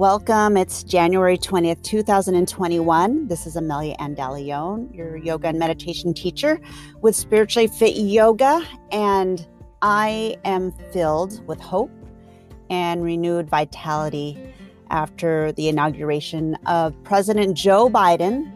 Welcome. 0.00 0.56
It's 0.56 0.82
January 0.82 1.36
20th, 1.36 1.82
2021. 1.82 3.28
This 3.28 3.46
is 3.46 3.56
Amelia 3.56 3.94
Andalione, 3.98 4.96
your 4.96 5.18
yoga 5.18 5.48
and 5.48 5.58
meditation 5.58 6.14
teacher 6.14 6.58
with 7.02 7.14
Spiritually 7.14 7.66
Fit 7.66 7.96
Yoga. 7.96 8.66
And 8.92 9.46
I 9.82 10.38
am 10.46 10.72
filled 10.90 11.46
with 11.46 11.60
hope 11.60 11.90
and 12.70 13.02
renewed 13.02 13.50
vitality 13.50 14.54
after 14.88 15.52
the 15.52 15.68
inauguration 15.68 16.54
of 16.64 16.94
President 17.04 17.54
Joe 17.54 17.90
Biden 17.90 18.50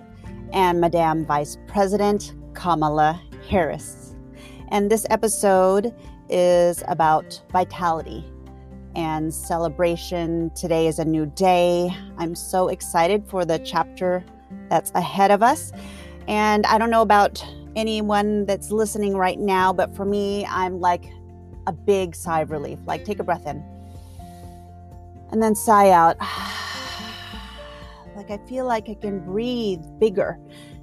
and 0.54 0.80
Madam 0.80 1.26
Vice 1.26 1.58
President 1.66 2.32
Kamala 2.54 3.20
Harris. 3.50 4.14
And 4.70 4.90
this 4.90 5.04
episode 5.10 5.94
is 6.30 6.82
about 6.88 7.42
vitality 7.52 8.24
and 8.96 9.32
celebration. 9.32 10.50
Today 10.54 10.86
is 10.86 10.98
a 10.98 11.04
new 11.04 11.26
day. 11.26 11.90
I'm 12.18 12.34
so 12.34 12.68
excited 12.68 13.26
for 13.26 13.44
the 13.44 13.58
chapter 13.58 14.24
that's 14.68 14.90
ahead 14.94 15.30
of 15.30 15.42
us. 15.42 15.72
And 16.28 16.64
I 16.66 16.78
don't 16.78 16.90
know 16.90 17.02
about 17.02 17.44
anyone 17.76 18.46
that's 18.46 18.70
listening 18.70 19.16
right 19.16 19.38
now, 19.38 19.72
but 19.72 19.94
for 19.94 20.04
me, 20.04 20.46
I'm 20.46 20.80
like 20.80 21.04
a 21.66 21.72
big 21.72 22.14
sigh 22.14 22.42
of 22.42 22.50
relief. 22.50 22.78
Like, 22.86 23.04
take 23.04 23.18
a 23.18 23.24
breath 23.24 23.46
in 23.46 23.62
and 25.32 25.42
then 25.42 25.54
sigh 25.54 25.90
out. 25.90 26.16
like, 28.16 28.30
I 28.30 28.38
feel 28.46 28.66
like 28.66 28.88
I 28.88 28.94
can 28.94 29.20
breathe 29.20 29.82
bigger 29.98 30.38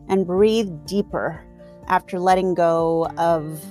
and 0.09 0.25
breathe 0.25 0.69
deeper 0.85 1.43
after 1.87 2.19
letting 2.19 2.53
go 2.53 3.07
of 3.17 3.63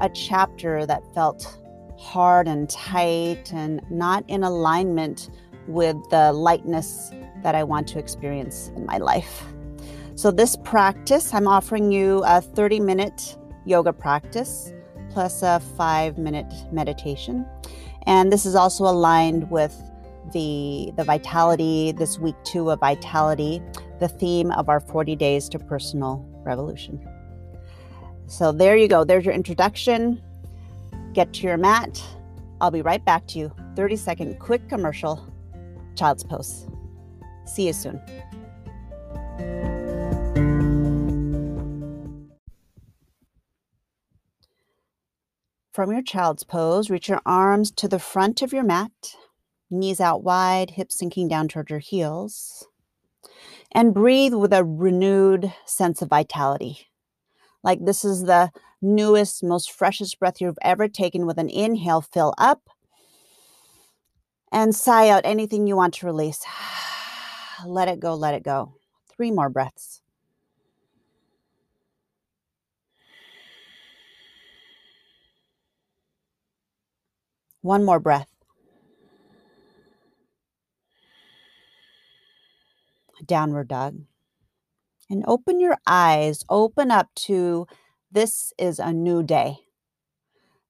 a 0.00 0.08
chapter 0.08 0.86
that 0.86 1.02
felt 1.14 1.58
hard 2.02 2.48
and 2.48 2.68
tight 2.68 3.52
and 3.52 3.80
not 3.90 4.24
in 4.28 4.42
alignment 4.42 5.30
with 5.68 5.96
the 6.10 6.32
lightness 6.32 7.12
that 7.42 7.54
I 7.54 7.62
want 7.62 7.86
to 7.88 7.98
experience 7.98 8.72
in 8.76 8.84
my 8.84 8.98
life. 8.98 9.44
So, 10.16 10.30
this 10.30 10.56
practice, 10.56 11.32
I'm 11.32 11.46
offering 11.46 11.92
you 11.92 12.22
a 12.26 12.40
30 12.40 12.80
minute 12.80 13.36
yoga 13.64 13.92
practice 13.92 14.72
plus 15.10 15.42
a 15.42 15.60
five 15.76 16.18
minute 16.18 16.52
meditation. 16.72 17.46
And 18.06 18.32
this 18.32 18.44
is 18.44 18.54
also 18.54 18.84
aligned 18.84 19.50
with 19.50 19.80
the, 20.32 20.92
the 20.96 21.04
vitality, 21.04 21.92
this 21.92 22.18
week 22.18 22.34
two 22.44 22.70
of 22.70 22.80
vitality, 22.80 23.62
the 24.00 24.08
theme 24.08 24.50
of 24.52 24.68
our 24.68 24.80
40 24.80 25.14
days 25.16 25.48
to 25.50 25.58
personal 25.58 26.26
revolution. 26.42 27.00
So, 28.26 28.50
there 28.50 28.76
you 28.76 28.88
go. 28.88 29.04
There's 29.04 29.24
your 29.24 29.34
introduction. 29.34 30.20
Get 31.12 31.32
to 31.34 31.42
your 31.46 31.58
mat. 31.58 32.02
I'll 32.60 32.70
be 32.70 32.82
right 32.82 33.04
back 33.04 33.26
to 33.28 33.38
you. 33.38 33.52
30 33.76 33.96
second 33.96 34.38
quick 34.38 34.68
commercial. 34.68 35.26
Child's 35.96 36.24
pose. 36.24 36.66
See 37.44 37.66
you 37.66 37.72
soon. 37.72 38.00
From 45.72 45.90
your 45.90 46.02
child's 46.02 46.44
pose, 46.44 46.90
reach 46.90 47.08
your 47.08 47.22
arms 47.24 47.70
to 47.72 47.88
the 47.88 47.98
front 47.98 48.42
of 48.42 48.52
your 48.52 48.62
mat, 48.62 49.16
knees 49.70 50.00
out 50.00 50.22
wide, 50.22 50.72
hips 50.72 50.98
sinking 50.98 51.28
down 51.28 51.48
toward 51.48 51.70
your 51.70 51.78
heels, 51.78 52.68
and 53.72 53.94
breathe 53.94 54.34
with 54.34 54.52
a 54.52 54.64
renewed 54.64 55.52
sense 55.64 56.02
of 56.02 56.10
vitality. 56.10 56.88
Like 57.62 57.84
this 57.84 58.04
is 58.04 58.24
the 58.24 58.50
newest, 58.82 59.42
most 59.42 59.70
freshest 59.70 60.18
breath 60.18 60.40
you've 60.40 60.58
ever 60.60 60.88
taken 60.88 61.24
with 61.24 61.38
an 61.38 61.48
inhale, 61.48 62.00
fill 62.00 62.34
up 62.36 62.68
and 64.50 64.74
sigh 64.74 65.08
out 65.08 65.22
anything 65.24 65.66
you 65.66 65.76
want 65.76 65.94
to 65.94 66.06
release. 66.06 66.44
let 67.66 67.88
it 67.88 68.00
go, 68.00 68.14
let 68.14 68.34
it 68.34 68.42
go. 68.42 68.74
Three 69.16 69.30
more 69.30 69.48
breaths. 69.48 70.02
One 77.62 77.84
more 77.84 78.00
breath. 78.00 78.28
Downward 83.24 83.68
dog. 83.68 84.00
And 85.08 85.24
open 85.28 85.60
your 85.60 85.76
eyes, 85.86 86.44
open 86.48 86.90
up 86.90 87.08
to 87.26 87.66
this 88.12 88.52
is 88.58 88.78
a 88.78 88.92
new 88.92 89.22
day. 89.22 89.56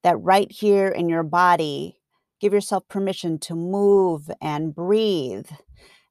That 0.02 0.20
right 0.20 0.50
here 0.50 0.88
in 0.88 1.08
your 1.08 1.22
body, 1.22 2.00
give 2.40 2.52
yourself 2.52 2.88
permission 2.88 3.38
to 3.40 3.54
move 3.54 4.30
and 4.40 4.74
breathe 4.74 5.48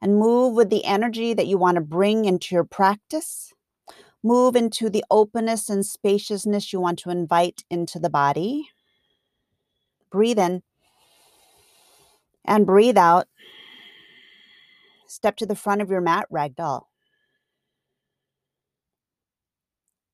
and 0.01 0.17
move 0.17 0.55
with 0.55 0.69
the 0.69 0.85
energy 0.85 1.33
that 1.33 1.47
you 1.47 1.57
want 1.57 1.75
to 1.75 1.81
bring 1.81 2.25
into 2.25 2.55
your 2.55 2.63
practice. 2.63 3.53
Move 4.23 4.55
into 4.55 4.89
the 4.89 5.03
openness 5.09 5.69
and 5.69 5.85
spaciousness 5.85 6.71
you 6.71 6.79
want 6.79 6.99
to 6.99 7.09
invite 7.09 7.63
into 7.69 7.99
the 7.99 8.09
body. 8.09 8.69
Breathe 10.11 10.39
in 10.39 10.63
and 12.45 12.65
breathe 12.65 12.97
out. 12.97 13.27
Step 15.07 15.35
to 15.37 15.45
the 15.45 15.55
front 15.55 15.81
of 15.81 15.89
your 15.89 16.01
mat, 16.01 16.25
ragdoll. 16.31 16.83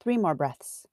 Three 0.02 0.18
more 0.18 0.36
breaths. 0.36 0.86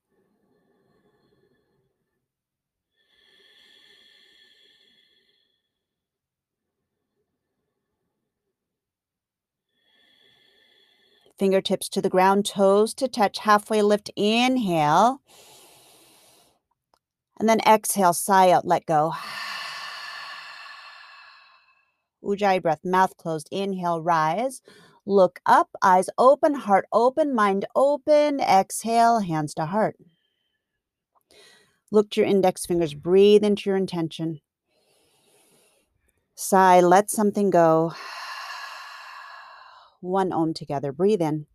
Fingertips 11.39 11.89
to 11.89 12.01
the 12.01 12.09
ground, 12.09 12.47
toes 12.47 12.95
to 12.95 13.09
touch, 13.09 13.41
halfway 13.41 13.83
lift, 13.83 14.11
inhale. 14.17 15.21
And 17.39 17.49
then 17.49 17.61
exhale, 17.67 18.13
sigh 18.13 18.53
out, 18.53 18.65
let 18.65 18.87
go. 18.87 19.15
Ujjayi 22.25 22.63
breath, 22.63 22.85
mouth 22.85 23.17
closed. 23.17 23.49
Inhale, 23.51 24.01
rise. 24.01 24.63
Look 25.07 25.41
up, 25.45 25.71
eyes 25.83 26.09
open, 26.17 26.55
heart 26.55 26.87
open, 26.93 27.35
mind 27.35 27.67
open. 27.75 28.41
Exhale, 28.41 29.19
hands 29.19 29.53
to 29.55 29.67
heart. 29.67 29.97
Look 31.91 32.11
to 32.11 32.21
your 32.21 32.31
index 32.31 32.65
fingers, 32.65 32.95
breathe 32.95 33.45
into 33.45 33.69
your 33.69 33.77
intention. 33.77 34.41
Sigh, 36.35 36.81
let 36.81 37.11
something 37.11 37.51
go 37.51 37.93
one 40.05 40.33
om 40.33 40.55
together. 40.55 40.93
Breathe 40.93 41.23
in. 41.23 41.47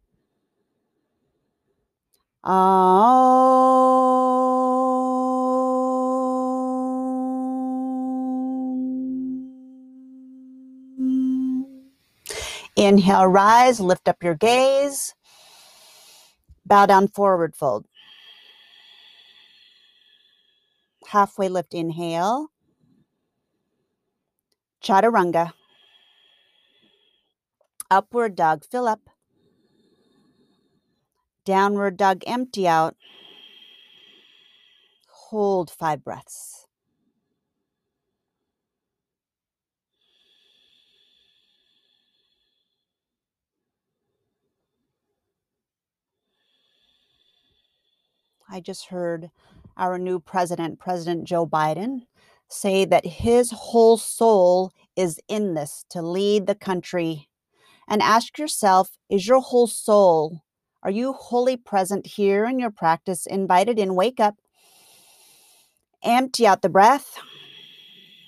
Inhale, 12.76 13.28
rise, 13.28 13.80
lift 13.80 14.08
up 14.08 14.24
your 14.24 14.36
gaze. 14.36 15.14
Bow 16.66 16.86
down, 16.86 17.08
forward 17.08 17.56
fold. 17.56 17.86
Halfway 21.08 21.50
lift, 21.50 21.74
inhale. 21.74 22.52
Chaturanga. 24.82 25.52
Upward 27.92 28.36
dog, 28.36 28.64
fill 28.64 28.88
up. 28.88 29.10
Downward 31.44 31.98
dog, 31.98 32.22
empty 32.28 32.68
out. 32.68 32.96
Hold 35.08 35.72
five 35.72 36.04
breaths. 36.04 36.68
I 48.52 48.60
just 48.60 48.88
heard 48.88 49.30
our 49.78 49.98
new 49.98 50.20
president, 50.20 50.80
President 50.80 51.24
Joe 51.24 51.46
Biden, 51.48 52.08
say 52.48 52.84
that 52.86 53.06
his 53.06 53.52
whole 53.52 53.98
soul 53.98 54.72
is 54.96 55.20
in 55.28 55.54
this 55.54 55.86
to 55.90 56.02
lead 56.02 56.48
the 56.48 56.56
country 56.56 57.29
and 57.90 58.02
ask 58.02 58.38
yourself 58.38 58.92
is 59.10 59.28
your 59.28 59.42
whole 59.42 59.68
soul, 59.68 60.44
are 60.84 60.92
you 60.92 61.14
wholly 61.14 61.58
present 61.58 62.06
here 62.06 62.46
in 62.46 62.60
your 62.60 62.72
practice? 62.72 63.26
Invited 63.26 63.80
in, 63.80 63.96
wake 63.96 64.20
up, 64.20 64.36
empty 66.04 66.48
out 66.48 66.62
the 66.62 66.70
breath, 66.70 67.18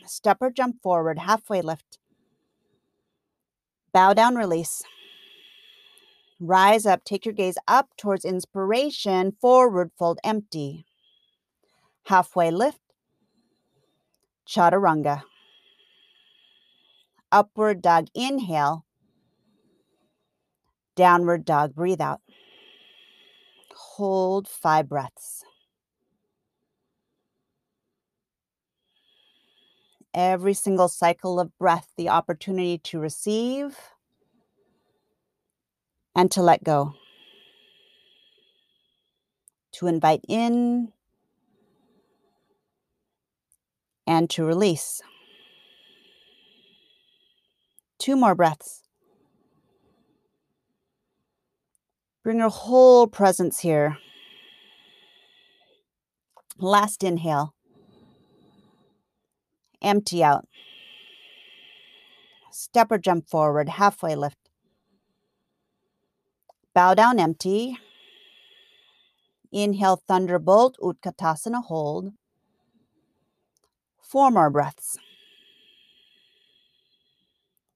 step 0.06 0.38
or 0.42 0.50
jump 0.50 0.81
forward, 0.81 1.19
halfway 1.19 1.62
lift, 1.62 2.00
bow 3.94 4.13
down, 4.13 4.36
release. 4.36 4.84
Rise 6.44 6.88
up, 6.88 7.04
take 7.04 7.24
your 7.24 7.36
gaze 7.36 7.60
up 7.68 7.90
towards 7.98 8.25
inspiration, 8.25 9.38
forward 9.40 9.92
fold, 9.96 10.18
empty. 10.24 10.88
Halfway 12.06 12.50
lift, 12.50 12.81
chaturanga. 14.50 15.22
Upward 17.31 17.84
dog, 17.84 18.08
inhale. 18.16 18.86
Downward 21.01 21.45
dog, 21.45 21.74
breathe 21.74 22.00
out. 22.00 22.21
Hold 23.75 24.48
five 24.48 24.88
breaths. 24.88 25.44
Every 30.13 30.53
single 30.53 30.88
cycle 30.89 31.39
of 31.39 31.57
breath, 31.57 31.88
the 31.98 32.09
opportunity 32.09 32.77
to 32.77 33.00
receive 33.00 33.80
and 36.15 36.30
to 36.30 36.44
let 36.44 36.63
go, 36.63 36.94
to 39.71 39.88
invite 39.88 40.21
in 40.27 40.94
and 44.06 44.30
to 44.30 44.45
release. 44.45 45.01
Two 47.98 48.15
more 48.15 48.36
breaths. 48.36 48.83
Bring 52.24 52.38
your 52.38 52.50
whole 52.50 53.08
presence 53.08 53.60
here. 53.62 53.98
Last 56.60 57.04
inhale. 57.04 57.56
Empty 59.82 60.24
out. 60.24 60.48
Step 62.52 62.92
or 62.92 63.00
jump 63.00 63.28
forward, 63.28 63.70
halfway 63.70 64.16
lift. 64.16 64.38
Bow 66.76 66.94
down 66.94 67.20
empty. 67.20 67.80
Inhale, 69.52 70.04
thunderbolt, 70.08 70.78
Utkatasana 70.80 71.64
hold. 71.64 72.14
Four 74.00 74.30
more 74.30 74.52
breaths. 74.52 74.98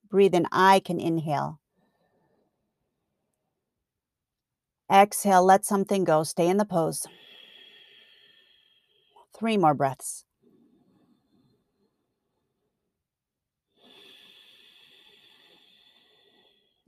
Breathe 0.08 0.34
in, 0.34 0.46
I 0.52 0.80
can 0.80 1.00
inhale. 1.00 1.58
Exhale, 4.90 5.44
let 5.44 5.64
something 5.64 6.04
go. 6.04 6.22
Stay 6.22 6.48
in 6.48 6.58
the 6.58 6.64
pose. 6.64 7.06
Three 9.36 9.56
more 9.56 9.74
breaths. 9.74 10.24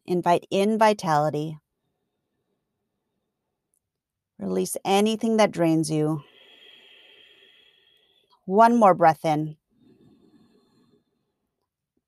Invite 0.06 0.46
in 0.50 0.78
vitality. 0.78 1.58
Release 4.38 4.76
anything 4.84 5.36
that 5.36 5.50
drains 5.50 5.90
you. 5.90 6.22
One 8.46 8.78
more 8.78 8.94
breath 8.94 9.24
in. 9.24 9.56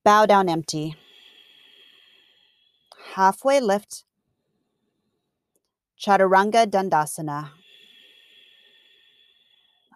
Bow 0.05 0.25
down 0.25 0.49
empty. 0.49 0.95
Halfway 3.15 3.61
lift. 3.61 4.05
Chaturanga 6.01 6.67
Dandasana. 6.67 7.51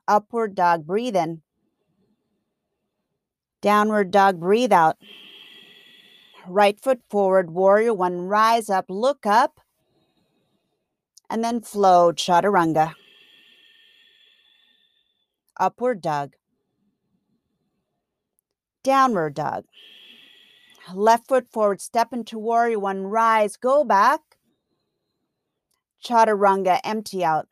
Upward 0.06 0.54
dog, 0.54 0.86
breathe 0.86 1.16
in. 1.16 1.40
Downward 3.62 4.10
dog, 4.10 4.38
breathe 4.38 4.72
out. 4.72 4.98
Right 6.46 6.78
foot 6.78 7.00
forward, 7.08 7.52
warrior 7.52 7.94
one, 7.94 8.20
rise 8.20 8.68
up, 8.68 8.84
look 8.90 9.24
up, 9.24 9.60
and 11.30 11.42
then 11.42 11.62
flow, 11.62 12.12
chaturanga. 12.12 12.92
Upward 15.58 16.02
dog. 16.02 16.34
Downward 18.82 19.32
dog. 19.32 19.64
Left 20.92 21.28
foot 21.28 21.48
forward, 21.50 21.80
step 21.80 22.12
into 22.12 22.38
warrior 22.38 22.78
one, 22.78 23.04
rise, 23.04 23.56
go 23.56 23.84
back. 23.84 24.33
Chaturanga, 26.04 26.80
empty 26.84 27.24
out. 27.24 27.48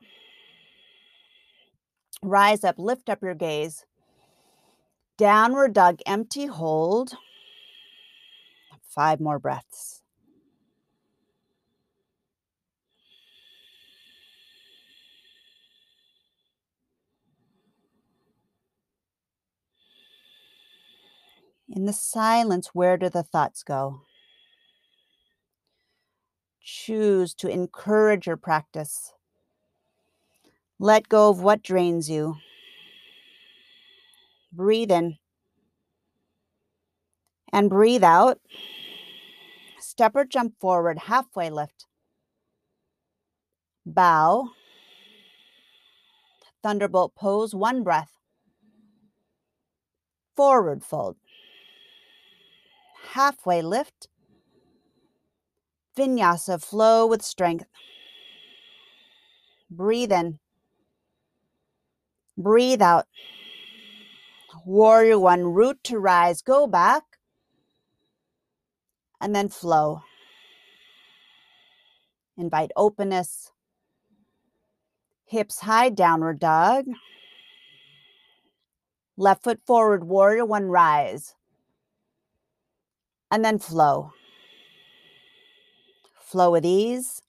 Rise 2.23 2.63
up, 2.63 2.77
lift 2.79 3.09
up 3.09 3.23
your 3.23 3.35
gaze. 3.35 3.85
Downward 5.17 5.73
dog, 5.73 6.01
empty, 6.07 6.47
hold. 6.47 7.15
Five 8.83 9.21
more 9.21 9.39
breaths. 9.39 10.03
In 21.75 21.87
the 21.87 21.93
silence, 21.95 22.69
where 22.75 22.99
do 22.99 23.09
the 23.09 23.23
thoughts 23.23 23.63
go? 23.63 24.03
Choose 26.63 27.35
to 27.35 27.49
encourage 27.49 28.27
your 28.27 28.37
practice. 28.37 29.13
Let 30.79 31.09
go 31.09 31.29
of 31.29 31.43
what 31.43 31.63
drains 31.63 32.09
you. 32.09 32.37
Breathe 34.53 34.91
in 34.91 35.19
and 37.53 37.69
breathe 37.69 38.05
out. 38.05 38.41
Step 39.81 40.13
or 40.15 40.25
jump 40.25 40.55
forward, 40.61 40.99
halfway 40.99 41.51
lift. 41.51 41.87
Bow. 43.85 44.51
Thunderbolt 46.63 47.15
pose, 47.15 47.55
one 47.55 47.83
breath. 47.83 48.13
Forward 50.37 50.85
fold. 50.85 51.17
Halfway 53.11 53.63
lift. 53.63 54.09
Vinyasa, 55.97 56.63
flow 56.63 57.07
with 57.07 57.23
strength. 57.23 57.67
Breathe 59.71 60.13
in. 60.13 60.39
Breathe 62.37 62.83
out. 62.83 63.07
Warrior 64.65 65.19
one, 65.19 65.45
root 65.45 65.83
to 65.85 65.99
rise, 65.99 66.41
go 66.43 66.67
back 66.67 67.03
and 69.23 69.35
then 69.35 69.49
flow. 69.49 70.03
Invite 72.37 72.73
openness. 72.77 73.53
Hips 75.25 75.61
high, 75.61 75.89
downward 75.89 76.41
dog. 76.41 76.87
Left 79.17 79.45
foot 79.45 79.61
forward, 79.65 80.05
warrior 80.05 80.45
one, 80.45 80.67
rise. 80.67 81.35
And 83.31 83.45
then 83.45 83.59
flow. 83.59 84.13
Flow 86.33 86.51
with 86.53 86.65
ease. 86.65 87.21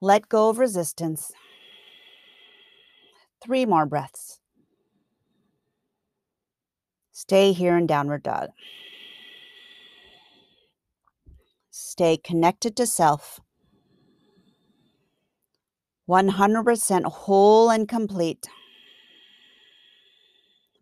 Let 0.00 0.28
go 0.28 0.48
of 0.48 0.58
resistance. 0.58 1.30
Three 3.40 3.64
more 3.66 3.86
breaths. 3.86 4.40
Stay 7.12 7.52
here 7.52 7.76
in 7.76 7.86
downward 7.86 8.24
dog. 8.24 8.48
Stay 11.70 12.16
connected 12.16 12.74
to 12.74 12.84
self. 12.84 13.38
100% 16.10 17.04
whole 17.04 17.70
and 17.70 17.88
complete. 17.88 18.48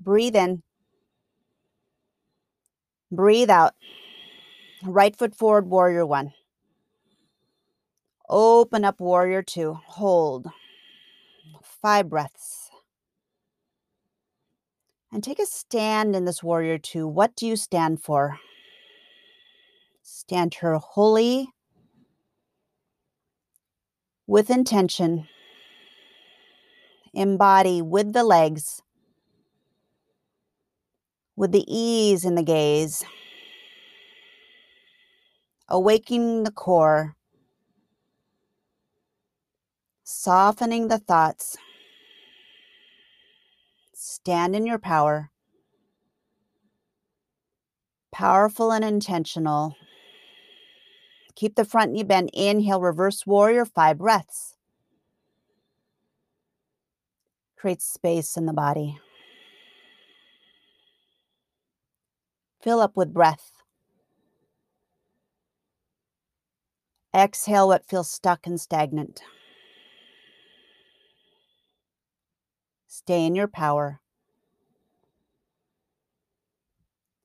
Breathe 0.01 0.37
in. 0.37 0.63
Breathe 3.13 3.51
out. 3.51 3.75
Right 4.83 5.15
foot 5.15 5.35
forward, 5.35 5.69
warrior 5.69 6.07
one. 6.07 6.33
Open 8.29 8.85
up, 8.85 9.01
warrior 9.01 9.43
two. 9.43 9.75
Hold. 9.75 10.47
Five 11.63 12.09
breaths. 12.09 12.71
And 15.13 15.23
take 15.23 15.39
a 15.39 15.47
stand 15.47 16.17
in 16.17 16.25
this 16.25 16.43
warrior 16.43 16.79
two. 16.79 17.07
What 17.07 17.37
do 17.37 17.47
you 17.47 17.57
stand 17.57 18.03
for? 18.03 18.39
Stand 20.03 20.55
her 20.57 20.77
wholly 20.77 21.49
with 24.27 24.49
intention. 24.49 25.27
Embody 27.13 27.83
with 27.83 28.13
the 28.13 28.23
legs, 28.23 28.81
with 31.35 31.51
the 31.51 31.65
ease 31.67 32.25
in 32.25 32.37
the 32.37 32.43
gaze, 32.43 33.05
awakening 35.71 36.43
the 36.43 36.51
core, 36.51 37.17
softening 40.03 40.89
the 40.89 40.99
thoughts. 40.99 41.57
Stand 43.95 44.57
in 44.57 44.67
your 44.67 44.79
power, 44.79 45.31
powerful 48.13 48.73
and 48.73 48.85
intentional. 48.85 49.77
Keep 51.37 51.55
the 51.55 51.65
front 51.65 51.93
knee 51.93 52.03
bent. 52.03 52.31
Inhale, 52.35 52.81
reverse 52.81 53.27
warrior, 53.27 53.65
five 53.65 53.99
breaths. 53.99 54.57
Create 57.57 57.81
space 57.81 58.37
in 58.37 58.47
the 58.47 58.53
body. 58.53 58.99
Fill 62.61 62.81
up 62.81 62.97
with 62.97 63.15
breath. 63.15 63.60
Exhale 67.15 67.69
what 67.69 67.87
feels 67.87 68.11
stuck 68.11 68.47
and 68.47 68.61
stagnant. 68.61 69.23
Stay 72.87 73.27
in 73.27 73.35
your 73.35 73.49
power. 73.49 74.01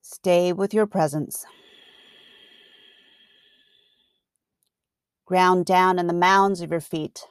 Stay 0.00 0.52
with 0.52 0.74
your 0.74 0.86
presence. 0.86 1.44
Ground 5.24 5.66
down 5.66 5.98
in 5.98 6.06
the 6.06 6.12
mounds 6.12 6.60
of 6.60 6.70
your 6.70 6.80
feet. 6.80 7.26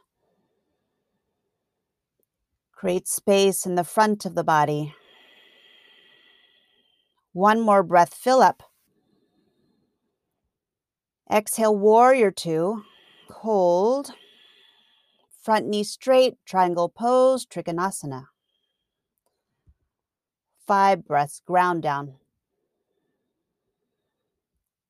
Create 2.71 3.07
space 3.07 3.65
in 3.65 3.75
the 3.75 3.83
front 3.83 4.25
of 4.25 4.35
the 4.35 4.43
body. 4.43 4.93
One 7.33 7.59
more 7.59 7.83
breath, 7.83 8.13
fill 8.13 8.41
up. 8.41 8.63
Exhale, 11.31 11.75
warrior 11.75 12.31
two. 12.31 12.83
Hold. 13.29 14.11
Front 15.41 15.67
knee 15.67 15.83
straight, 15.83 16.37
triangle 16.45 16.89
pose, 16.89 17.45
Trikonasana. 17.45 18.27
Five 20.65 21.05
breaths, 21.05 21.41
ground 21.45 21.83
down. 21.83 22.15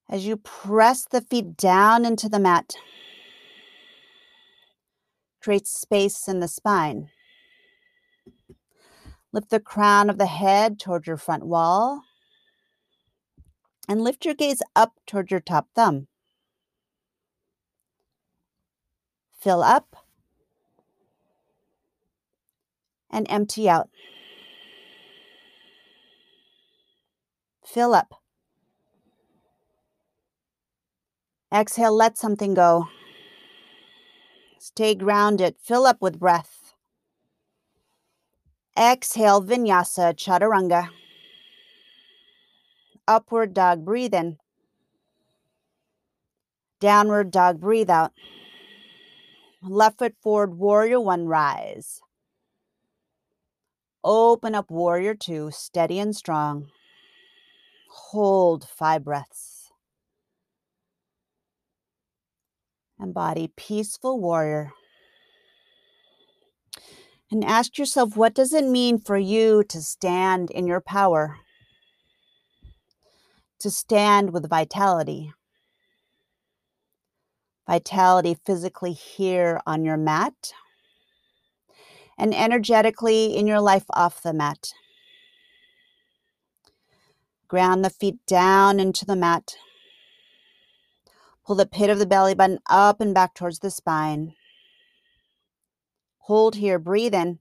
As 0.10 0.26
you 0.26 0.38
press 0.38 1.06
the 1.06 1.22
feet 1.22 1.58
down 1.58 2.06
into 2.06 2.30
the 2.30 2.40
mat, 2.40 2.74
create 5.42 5.68
space 5.68 6.28
in 6.28 6.40
the 6.40 6.48
spine. 6.48 7.10
Lift 9.34 9.50
the 9.50 9.60
crown 9.60 10.10
of 10.10 10.18
the 10.18 10.28
head 10.28 10.80
toward 10.80 11.08
your 11.08 11.18
front 11.18 11.46
wall 11.46 12.04
and 13.90 14.02
lift 14.02 14.26
your 14.26 14.34
gaze 14.34 14.62
up 14.76 14.94
toward 15.06 15.32
your 15.32 15.42
top 15.42 15.68
thumb. 15.76 16.08
Fill 19.46 19.62
up 19.62 19.96
and 23.12 23.28
empty 23.30 23.70
out. 23.70 23.92
Fill 27.64 27.94
up. 27.94 28.16
Exhale, 31.54 31.96
let 31.96 32.18
something 32.18 32.56
go. 32.56 32.88
Stay 34.58 34.96
grounded. 34.96 35.58
Fill 35.62 35.86
up 35.86 36.02
with 36.02 36.20
breath. 36.20 36.74
Exhale, 38.76 39.44
vinyasa, 39.44 40.16
chaturanga. 40.16 40.90
Upward 43.08 43.54
dog, 43.54 43.86
breathe 43.86 44.16
in. 44.16 44.40
Downward 46.80 47.30
dog, 47.30 47.60
breathe 47.60 47.92
out. 47.92 48.12
Left 49.68 49.98
foot 49.98 50.16
forward, 50.22 50.60
warrior 50.60 51.00
one, 51.00 51.26
rise. 51.26 52.00
Open 54.04 54.54
up, 54.54 54.70
warrior 54.70 55.16
two, 55.16 55.50
steady 55.52 55.98
and 55.98 56.16
strong. 56.16 56.68
Hold 57.90 58.68
five 58.68 59.04
breaths. 59.04 59.72
Embody 63.02 63.52
peaceful 63.56 64.20
warrior. 64.20 64.72
And 67.32 67.44
ask 67.44 67.80
yourself, 67.80 68.16
what 68.16 68.36
does 68.36 68.54
it 68.54 68.66
mean 68.66 69.00
for 69.00 69.18
you 69.18 69.64
to 69.70 69.82
stand 69.82 70.52
in 70.52 70.68
your 70.68 70.82
power? 70.82 71.38
To 73.62 73.72
stand 73.72 74.32
with 74.32 74.48
vitality. 74.48 75.34
Vitality 77.68 78.38
physically 78.46 78.94
here 78.94 79.60
on 79.66 79.84
your 79.84 79.98
mat 79.98 80.54
and 82.18 82.34
energetically 82.34 83.36
in 83.36 83.48
your 83.48 83.60
life 83.60 83.86
off 83.90 84.22
the 84.22 84.34
mat. 84.34 84.74
Ground 87.48 87.84
the 87.84 87.90
feet 87.90 88.18
down 88.28 88.80
into 88.80 89.06
the 89.06 89.16
mat. 89.16 89.56
Pull 91.46 91.56
the 91.56 91.66
pit 91.66 91.90
of 91.90 92.00
the 92.00 92.06
belly 92.06 92.34
button 92.34 92.60
up 92.68 93.00
and 93.00 93.14
back 93.14 93.34
towards 93.34 93.60
the 93.60 93.70
spine. 93.70 94.34
Hold 96.20 96.56
here, 96.56 96.80
breathe 96.80 97.14
in. 97.14 97.40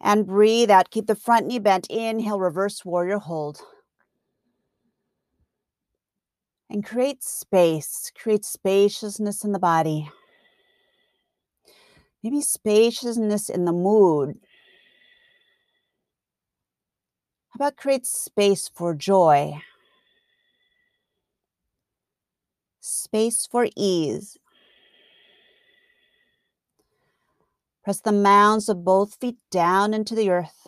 And 0.00 0.26
breathe 0.26 0.70
out. 0.70 0.90
Keep 0.90 1.06
the 1.06 1.14
front 1.14 1.46
knee 1.46 1.58
bent. 1.58 1.86
Inhale, 1.88 2.38
reverse 2.38 2.84
warrior 2.84 3.18
hold. 3.18 3.60
And 6.70 6.84
create 6.84 7.22
space, 7.22 8.12
create 8.14 8.44
spaciousness 8.44 9.44
in 9.44 9.52
the 9.52 9.58
body 9.58 10.10
maybe 12.22 12.40
spaciousness 12.40 13.48
in 13.48 13.64
the 13.64 13.72
mood. 13.72 14.38
How 17.50 17.56
about 17.56 17.76
create 17.76 18.06
space 18.06 18.68
for 18.68 18.94
joy? 18.94 19.60
Space 22.80 23.46
for 23.46 23.68
ease. 23.76 24.36
Press 27.84 28.00
the 28.00 28.12
mounds 28.12 28.68
of 28.68 28.84
both 28.84 29.14
feet 29.14 29.38
down 29.50 29.94
into 29.94 30.14
the 30.14 30.30
earth. 30.30 30.66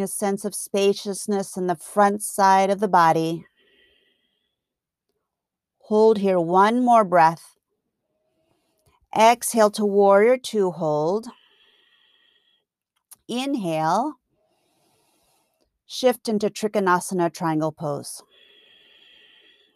A 0.00 0.06
sense 0.06 0.44
of 0.44 0.54
spaciousness 0.54 1.56
in 1.56 1.66
the 1.66 1.76
front 1.76 2.22
side 2.22 2.70
of 2.70 2.80
the 2.80 2.88
body. 2.88 3.46
Hold 5.88 6.18
here 6.18 6.40
one 6.40 6.84
more 6.84 7.04
breath. 7.04 7.56
Exhale 9.16 9.70
to 9.70 9.84
warrior 9.84 10.36
two, 10.36 10.72
hold. 10.72 11.28
Inhale. 13.28 14.14
Shift 15.86 16.28
into 16.28 16.50
Trikonasana 16.50 17.32
triangle 17.32 17.70
pose. 17.70 18.22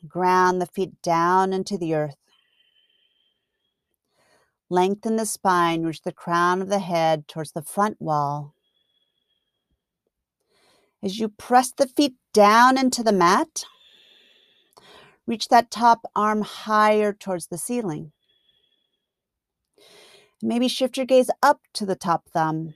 Ground 0.07 0.61
the 0.61 0.67
feet 0.67 1.01
down 1.03 1.53
into 1.53 1.79
the 1.79 1.95
earth. 1.95 2.17
Lengthen 4.71 5.17
the 5.17 5.27
spine, 5.27 5.83
reach 5.83 6.03
the 6.03 6.13
crown 6.13 6.61
of 6.61 6.69
the 6.69 6.79
head 6.79 7.29
towards 7.29 7.53
the 7.53 7.63
front 7.63 8.01
wall. 8.01 8.55
As 11.03 11.19
you 11.19 11.29
press 11.29 11.71
the 11.71 11.87
feet 11.87 12.15
down 12.33 12.77
into 12.77 13.03
the 13.03 13.13
mat, 13.13 13.65
reach 15.27 15.49
that 15.49 15.71
top 15.71 16.01
arm 16.17 16.43
higher 16.43 17.13
towards 17.13 17.47
the 17.47 17.59
ceiling. 17.59 18.13
Maybe 20.43 20.69
shift 20.69 20.97
your 20.97 21.07
gaze 21.07 21.31
up 21.43 21.61
to 21.75 21.87
the 21.87 21.97
top 21.97 22.29
thumb. 22.33 22.75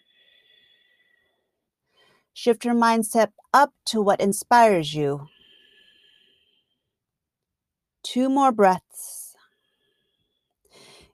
Shift 2.32 2.64
your 2.64 2.74
mindset 2.74 3.32
up 3.52 3.72
to 3.86 4.00
what 4.00 4.20
inspires 4.20 4.94
you. 4.94 5.28
Two 8.02 8.28
more 8.28 8.52
breaths. 8.52 9.36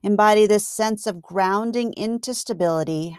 Embody 0.02 0.46
this 0.46 0.68
sense 0.68 1.06
of 1.06 1.22
grounding 1.22 1.92
into 1.94 2.32
stability. 2.32 3.18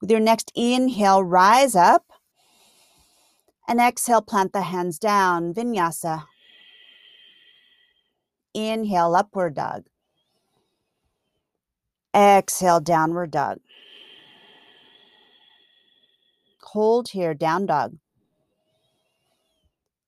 With 0.00 0.10
your 0.10 0.20
next 0.20 0.52
inhale, 0.54 1.24
rise 1.24 1.74
up. 1.74 2.04
And 3.68 3.80
exhale, 3.80 4.22
plant 4.22 4.52
the 4.52 4.62
hands 4.62 4.98
down, 4.98 5.52
vinyasa. 5.52 6.24
Inhale, 8.54 9.14
upward 9.16 9.54
dog. 9.54 9.84
Exhale, 12.14 12.80
downward 12.80 13.30
dog. 13.32 13.58
Hold 16.62 17.08
here, 17.08 17.34
down 17.34 17.66
dog. 17.66 17.96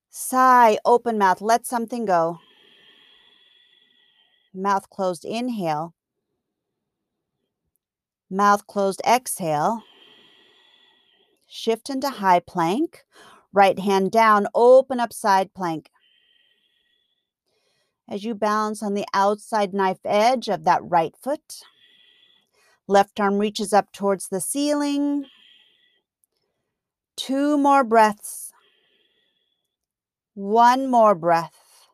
Sigh, 0.08 0.78
open 0.84 1.18
mouth, 1.18 1.40
let 1.40 1.66
something 1.66 2.04
go. 2.04 2.38
Mouth 4.54 4.88
closed, 4.90 5.24
inhale. 5.24 5.94
Mouth 8.30 8.66
closed, 8.66 9.00
exhale. 9.06 9.82
Shift 11.46 11.88
into 11.88 12.10
high 12.10 12.40
plank. 12.40 13.04
Right 13.52 13.78
hand 13.78 14.10
down, 14.10 14.46
open 14.54 15.00
up 15.00 15.12
side 15.12 15.54
plank. 15.54 15.90
As 18.08 18.24
you 18.24 18.34
balance 18.34 18.82
on 18.82 18.94
the 18.94 19.06
outside 19.12 19.74
knife 19.74 20.00
edge 20.04 20.48
of 20.48 20.64
that 20.64 20.80
right 20.82 21.14
foot. 21.16 21.62
Left 22.86 23.20
arm 23.20 23.38
reaches 23.38 23.72
up 23.72 23.92
towards 23.92 24.28
the 24.28 24.40
ceiling. 24.40 25.26
Two 27.16 27.58
more 27.58 27.84
breaths. 27.84 28.52
One 30.34 30.88
more 30.88 31.14
breath. 31.14 31.88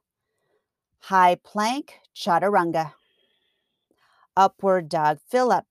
High 1.00 1.36
plank, 1.42 1.94
chaturanga. 2.14 2.92
Upward 4.36 4.88
dog, 4.88 5.18
fill 5.28 5.50
up. 5.50 5.66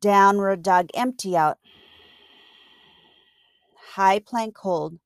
Downward 0.00 0.62
dog, 0.62 0.88
empty 0.94 1.36
out. 1.36 1.58
High 3.94 4.20
plank 4.20 4.56
hold. 4.58 5.00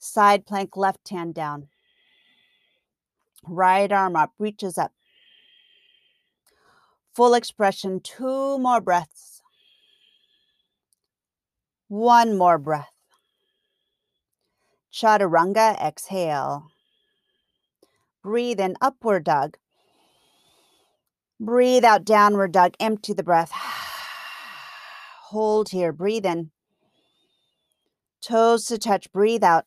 Side 0.00 0.44
plank, 0.44 0.76
left 0.76 1.08
hand 1.08 1.34
down. 1.34 1.68
Right 3.46 3.90
arm 3.92 4.16
up, 4.16 4.32
reaches 4.40 4.76
up. 4.76 4.92
Full 7.14 7.34
expression, 7.34 8.00
two 8.00 8.58
more 8.58 8.80
breaths. 8.80 9.40
One 11.86 12.36
more 12.36 12.58
breath. 12.58 12.92
Chaturanga, 14.92 15.80
exhale. 15.80 16.72
Breathe 18.22 18.58
in, 18.58 18.76
upward 18.80 19.22
dog. 19.22 19.56
Breathe 21.38 21.84
out, 21.84 22.04
downward 22.04 22.50
dog. 22.50 22.74
Empty 22.80 23.12
the 23.12 23.22
breath. 23.22 23.52
Hold 25.30 25.68
here. 25.68 25.92
Breathe 25.92 26.26
in. 26.26 26.50
Toes 28.22 28.66
to 28.66 28.78
touch. 28.78 29.12
Breathe 29.12 29.44
out. 29.44 29.66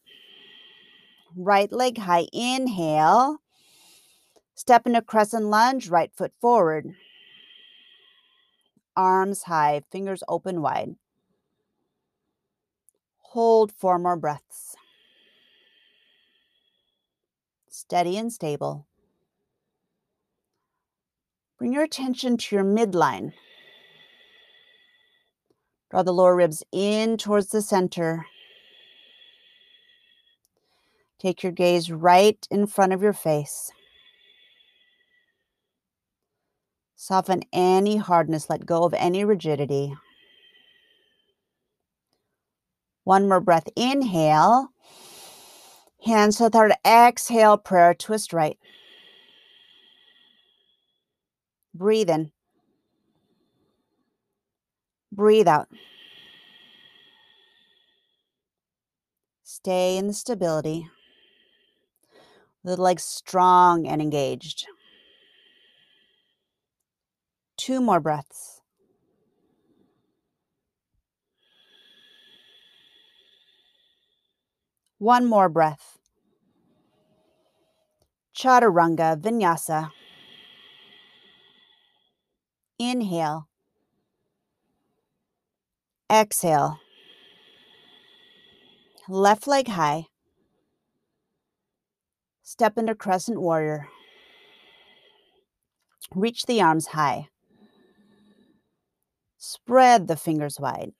Right 1.35 1.71
leg 1.71 1.97
high. 1.97 2.27
Inhale. 2.33 3.37
Step 4.55 4.85
into 4.85 5.01
crescent 5.01 5.45
lunge. 5.45 5.89
Right 5.89 6.11
foot 6.13 6.33
forward. 6.41 6.93
Arms 8.95 9.43
high. 9.43 9.81
Fingers 9.91 10.23
open 10.27 10.61
wide. 10.61 10.95
Hold 13.19 13.71
four 13.71 13.97
more 13.97 14.17
breaths. 14.17 14.75
Steady 17.69 18.17
and 18.17 18.31
stable. 18.31 18.85
Bring 21.57 21.73
your 21.73 21.83
attention 21.83 22.37
to 22.37 22.55
your 22.55 22.65
midline. 22.65 23.33
Draw 25.89 26.03
the 26.03 26.13
lower 26.13 26.35
ribs 26.35 26.63
in 26.71 27.17
towards 27.17 27.47
the 27.47 27.61
center. 27.61 28.25
Take 31.21 31.43
your 31.43 31.51
gaze 31.51 31.91
right 31.91 32.47
in 32.49 32.65
front 32.65 32.93
of 32.93 33.03
your 33.03 33.13
face. 33.13 33.71
Soften 36.95 37.43
any 37.53 37.97
hardness, 37.97 38.49
let 38.49 38.65
go 38.65 38.85
of 38.85 38.95
any 38.95 39.23
rigidity. 39.23 39.93
One 43.03 43.29
more 43.29 43.39
breath. 43.39 43.69
Inhale. 43.75 44.69
Hands 46.03 46.35
to 46.37 46.49
the 46.49 46.57
heart. 46.57 46.71
Exhale. 46.83 47.57
Prayer 47.59 47.93
twist 47.93 48.33
right. 48.33 48.57
Breathe 51.75 52.09
in. 52.09 52.31
Breathe 55.11 55.47
out. 55.47 55.67
Stay 59.43 59.97
in 59.97 60.07
the 60.07 60.13
stability. 60.13 60.87
The 62.63 62.77
legs 62.77 63.03
strong 63.03 63.87
and 63.87 64.01
engaged. 64.01 64.67
Two 67.57 67.81
more 67.81 67.99
breaths. 67.99 68.61
One 74.99 75.25
more 75.25 75.49
breath. 75.49 75.97
Chaturanga 78.35 79.19
Vinyasa. 79.19 79.89
Inhale. 82.77 83.47
Exhale. 86.11 86.79
Left 89.09 89.47
leg 89.47 89.67
high. 89.67 90.10
Step 92.51 92.77
into 92.77 92.93
crescent 92.93 93.39
warrior. 93.39 93.87
Reach 96.13 96.45
the 96.47 96.61
arms 96.61 96.87
high. 96.87 97.29
Spread 99.37 100.09
the 100.09 100.17
fingers 100.17 100.59
wide. 100.59 100.91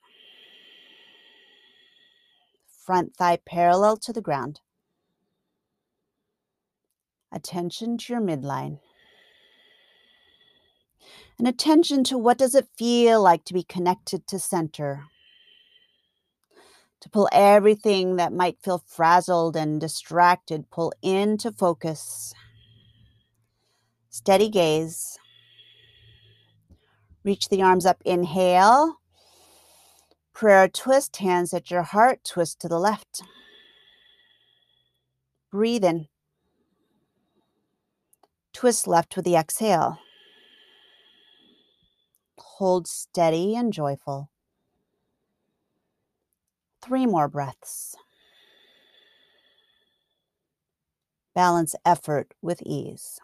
Front 2.86 3.18
thigh 3.18 3.38
parallel 3.46 3.98
to 3.98 4.14
the 4.14 4.22
ground. 4.22 4.62
Attention 7.34 7.98
to 7.98 8.14
your 8.14 8.22
midline 8.22 8.80
and 11.38 11.50
attention 11.50 12.06
to 12.06 12.18
what 12.18 12.38
does 12.38 12.56
it 12.56 12.70
feel 12.78 13.22
like 13.22 13.44
to 13.44 13.54
be 13.54 13.64
connected 13.64 14.26
to 14.28 14.40
center 14.40 15.04
to 17.02 17.10
pull 17.10 17.28
everything 17.32 18.16
that 18.16 18.32
might 18.32 18.58
feel 18.62 18.84
frazzled 18.88 19.56
and 19.56 19.82
distracted 19.82 20.70
pull 20.72 20.94
into 21.02 21.52
focus. 21.52 22.34
Steady 24.10 24.50
gaze. 24.50 25.18
Reach 27.24 27.50
the 27.50 27.62
arms 27.62 27.86
up 27.86 28.02
inhale. 28.06 28.98
Prayer 30.34 30.68
twist 30.68 31.18
hands 31.18 31.54
at 31.54 31.70
your 31.70 31.84
heart 31.84 32.24
twist 32.24 32.60
to 32.62 32.68
the 32.68 32.80
left. 32.80 33.22
Breathe 35.52 35.84
in. 35.84 36.08
Twist 38.54 38.88
left 38.88 39.16
with 39.16 39.26
the 39.26 39.36
exhale. 39.36 40.00
Hold 42.40 42.88
steady 42.88 43.56
and 43.56 43.72
joyful. 43.72 44.31
Three 46.82 47.06
more 47.06 47.28
breaths. 47.28 47.96
Balance 51.36 51.76
effort 51.86 52.34
with 52.42 52.62
ease. 52.66 53.20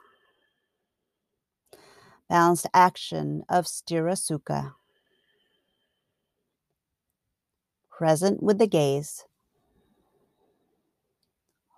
Balanced 2.30 2.68
action 2.74 3.44
of 3.50 3.66
Sthira 3.66 4.14
Sukha. 4.14 4.74
Present 7.90 8.44
with 8.44 8.60
the 8.60 8.68
gaze. 8.68 9.26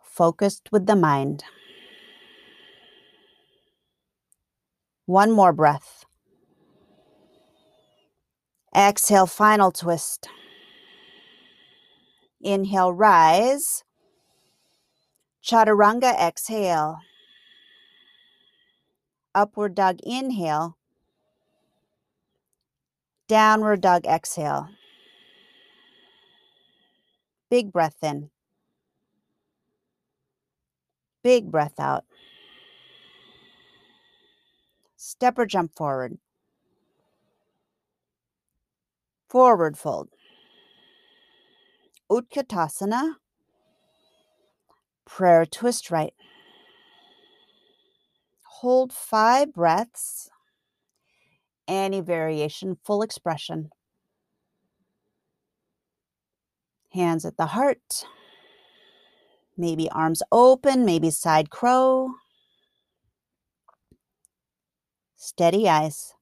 Focused 0.03 0.69
with 0.71 0.85
the 0.85 0.95
mind. 0.97 1.43
One 5.05 5.31
more 5.31 5.53
breath. 5.53 6.05
Exhale, 8.75 9.25
final 9.25 9.71
twist. 9.71 10.27
Inhale, 12.41 12.93
rise. 12.93 13.83
Chaturanga, 15.43 16.13
exhale. 16.19 16.99
Upward 19.35 19.75
dog, 19.75 19.99
inhale. 20.03 20.77
Downward 23.27 23.81
dog, 23.81 24.05
exhale. 24.05 24.69
Big 27.49 27.71
breath 27.71 28.03
in. 28.03 28.29
Big 31.23 31.51
breath 31.51 31.79
out. 31.79 32.05
Step 34.95 35.37
or 35.37 35.45
jump 35.45 35.75
forward. 35.75 36.17
Forward 39.29 39.77
fold. 39.77 40.09
Utkatasana. 42.11 43.15
Prayer 45.05 45.45
twist 45.45 45.91
right. 45.91 46.13
Hold 48.59 48.91
five 48.91 49.53
breaths. 49.53 50.29
Any 51.67 52.01
variation, 52.01 52.77
full 52.83 53.01
expression. 53.01 53.69
Hands 56.93 57.23
at 57.25 57.37
the 57.37 57.47
heart. 57.47 58.05
Maybe 59.55 59.89
arms 59.91 60.23
open, 60.31 60.85
maybe 60.85 61.11
side 61.11 61.49
crow. 61.49 62.11
Steady 65.15 65.69
eyes. 65.69 66.13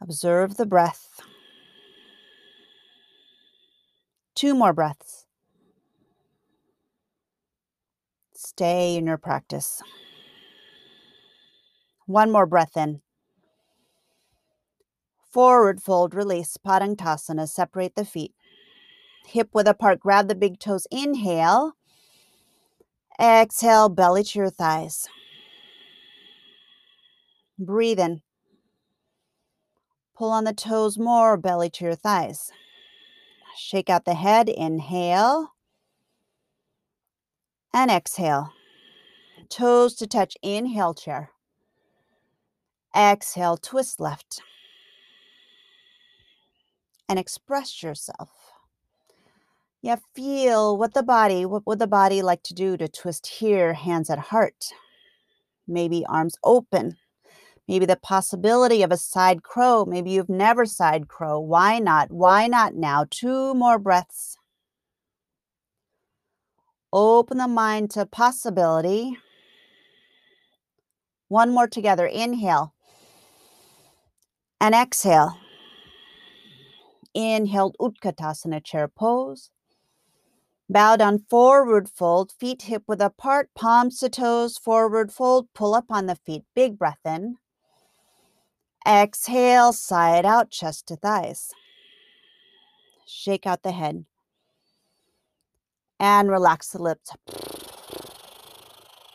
Observe 0.00 0.56
the 0.56 0.66
breath. 0.66 1.20
Two 4.34 4.54
more 4.54 4.72
breaths. 4.72 5.26
Stay 8.34 8.96
in 8.96 9.06
your 9.06 9.18
practice. 9.18 9.82
One 12.06 12.30
more 12.30 12.46
breath 12.46 12.76
in. 12.76 13.00
Forward 15.32 15.80
fold, 15.82 16.14
release, 16.14 16.56
Padangusthasana. 16.56 17.48
Separate 17.48 17.94
the 17.94 18.04
feet. 18.04 18.34
Hip 19.26 19.50
width 19.52 19.68
apart, 19.68 20.00
grab 20.00 20.28
the 20.28 20.34
big 20.34 20.58
toes. 20.58 20.86
Inhale. 20.90 21.72
Exhale, 23.20 23.88
belly 23.88 24.24
to 24.24 24.38
your 24.38 24.50
thighs. 24.50 25.08
Breathe 27.58 28.00
in. 28.00 28.22
Pull 30.16 30.30
on 30.30 30.44
the 30.44 30.52
toes 30.52 30.98
more, 30.98 31.36
belly 31.36 31.70
to 31.70 31.84
your 31.84 31.94
thighs. 31.94 32.52
Shake 33.56 33.90
out 33.90 34.04
the 34.04 34.14
head. 34.14 34.48
Inhale 34.48 35.54
and 37.72 37.90
exhale. 37.90 38.52
Toes 39.48 39.94
to 39.96 40.06
touch. 40.06 40.36
Inhale, 40.42 40.94
chair. 40.94 41.30
Exhale, 42.96 43.56
twist 43.56 44.00
left. 44.00 44.40
And 47.08 47.18
express 47.18 47.82
yourself. 47.82 48.30
Yeah, 49.82 49.96
feel 50.14 50.78
what 50.78 50.94
the 50.94 51.02
body, 51.02 51.44
what 51.44 51.66
would 51.66 51.78
the 51.78 51.86
body 51.86 52.22
like 52.22 52.42
to 52.44 52.54
do 52.54 52.78
to 52.78 52.88
twist 52.88 53.26
here, 53.26 53.74
hands 53.74 54.08
at 54.08 54.18
heart. 54.18 54.72
Maybe 55.68 56.06
arms 56.06 56.36
open. 56.42 56.96
Maybe 57.66 57.86
the 57.86 57.96
possibility 57.96 58.82
of 58.82 58.92
a 58.92 58.96
side 58.96 59.42
crow. 59.42 59.84
Maybe 59.84 60.10
you've 60.10 60.28
never 60.28 60.66
side 60.66 61.08
crow. 61.08 61.40
Why 61.40 61.78
not? 61.78 62.10
Why 62.10 62.46
not 62.46 62.74
now? 62.74 63.06
Two 63.10 63.54
more 63.54 63.78
breaths. 63.78 64.36
Open 66.92 67.38
the 67.38 67.48
mind 67.48 67.90
to 67.92 68.06
possibility. 68.06 69.16
One 71.28 71.50
more 71.50 71.66
together. 71.66 72.06
Inhale 72.06 72.74
and 74.60 74.74
exhale. 74.74 75.38
Inhale, 77.14 77.72
Utkatasana 77.80 78.62
chair 78.62 78.88
pose. 78.88 79.50
Bow 80.68 80.96
down, 80.96 81.18
forward 81.28 81.88
fold, 81.88 82.32
feet 82.32 82.62
hip 82.62 82.84
width 82.86 83.02
apart, 83.02 83.50
palms 83.54 84.00
to 84.00 84.08
toes, 84.08 84.56
forward 84.56 85.12
fold, 85.12 85.48
pull 85.54 85.74
up 85.74 85.86
on 85.90 86.06
the 86.06 86.16
feet. 86.16 86.44
Big 86.54 86.78
breath 86.78 87.00
in. 87.04 87.36
Exhale, 88.86 89.72
side 89.72 90.26
out, 90.26 90.50
chest 90.50 90.86
to 90.88 90.96
thighs. 90.96 91.52
Shake 93.06 93.46
out 93.46 93.62
the 93.62 93.72
head. 93.72 94.04
And 95.98 96.30
relax 96.30 96.68
the 96.68 96.82
lips. 96.82 97.10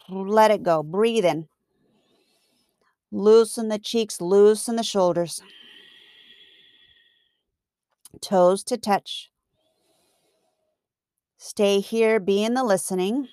Let 0.10 0.50
it 0.50 0.64
go. 0.64 0.82
Breathe 0.82 1.26
in. 1.26 1.48
Loosen 3.12 3.70
the 3.70 3.80
cheeks, 3.80 4.22
loosen 4.22 4.76
the 4.76 4.84
shoulders. 4.84 5.42
Toes 8.22 8.64
to 8.66 8.78
touch. 8.78 9.30
Stay 11.38 11.80
here, 11.80 12.20
be 12.20 12.44
in 12.44 12.54
the 12.54 12.64
listening. 12.64 13.28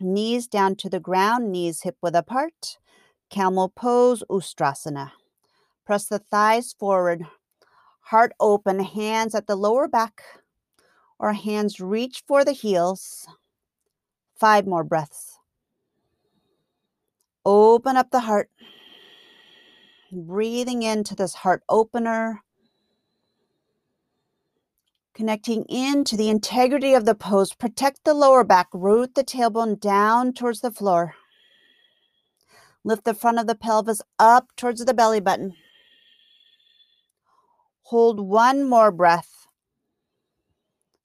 Knees 0.00 0.46
down 0.46 0.76
to 0.76 0.88
the 0.88 1.00
ground, 1.00 1.50
knees 1.50 1.82
hip 1.82 1.96
width 2.02 2.16
apart. 2.16 2.78
Camel 3.30 3.68
pose, 3.70 4.22
Ustrasana. 4.30 5.12
Press 5.84 6.06
the 6.06 6.20
thighs 6.20 6.72
forward, 6.78 7.26
heart 8.00 8.32
open, 8.38 8.80
hands 8.80 9.34
at 9.34 9.48
the 9.48 9.56
lower 9.56 9.88
back, 9.88 10.22
or 11.18 11.32
hands 11.32 11.80
reach 11.80 12.22
for 12.26 12.44
the 12.44 12.52
heels. 12.52 13.26
Five 14.38 14.66
more 14.66 14.84
breaths. 14.84 15.38
Open 17.44 17.96
up 17.96 18.10
the 18.12 18.20
heart. 18.20 18.48
Breathing 20.12 20.82
into 20.82 21.16
this 21.16 21.34
heart 21.34 21.62
opener. 21.68 22.42
Connecting 25.14 25.64
into 25.64 26.16
the 26.16 26.28
integrity 26.28 26.94
of 26.94 27.04
the 27.04 27.14
pose. 27.14 27.54
Protect 27.54 28.04
the 28.04 28.14
lower 28.14 28.44
back. 28.44 28.68
Root 28.72 29.14
the 29.14 29.24
tailbone 29.24 29.80
down 29.80 30.32
towards 30.32 30.60
the 30.60 30.70
floor. 30.70 31.14
Lift 32.84 33.04
the 33.04 33.14
front 33.14 33.38
of 33.38 33.46
the 33.46 33.54
pelvis 33.54 34.02
up 34.18 34.48
towards 34.56 34.84
the 34.84 34.94
belly 34.94 35.20
button. 35.20 35.54
Hold 37.82 38.20
one 38.20 38.68
more 38.68 38.90
breath. 38.90 39.46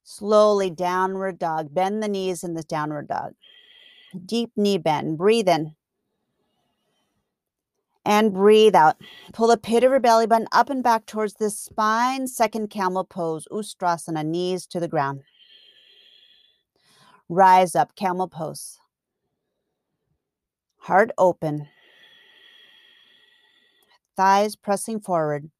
Slowly 0.04 0.70
downward 0.70 1.38
dog. 1.38 1.74
Bend 1.74 2.02
the 2.02 2.08
knees 2.08 2.42
in 2.42 2.54
this 2.54 2.64
downward 2.64 3.08
dog. 3.08 3.34
Deep 4.24 4.50
knee 4.56 4.78
bend. 4.78 5.18
Breathe 5.18 5.48
in. 5.48 5.74
And 8.06 8.32
breathe 8.32 8.74
out. 8.74 8.96
Pull 9.34 9.48
the 9.48 9.58
pit 9.58 9.84
of 9.84 9.90
your 9.90 10.00
belly 10.00 10.26
button 10.26 10.48
up 10.50 10.70
and 10.70 10.82
back 10.82 11.04
towards 11.04 11.34
the 11.34 11.50
spine. 11.50 12.26
Second 12.26 12.70
camel 12.70 13.04
pose. 13.04 13.46
Ustrasana. 13.52 14.24
Knees 14.24 14.66
to 14.68 14.80
the 14.80 14.88
ground. 14.88 15.20
Rise 17.28 17.76
up. 17.76 17.94
Camel 17.94 18.28
pose. 18.28 18.78
Heart 20.78 21.10
open. 21.18 21.68
Thighs 24.16 24.56
pressing 24.56 25.00
forward. 25.00 25.50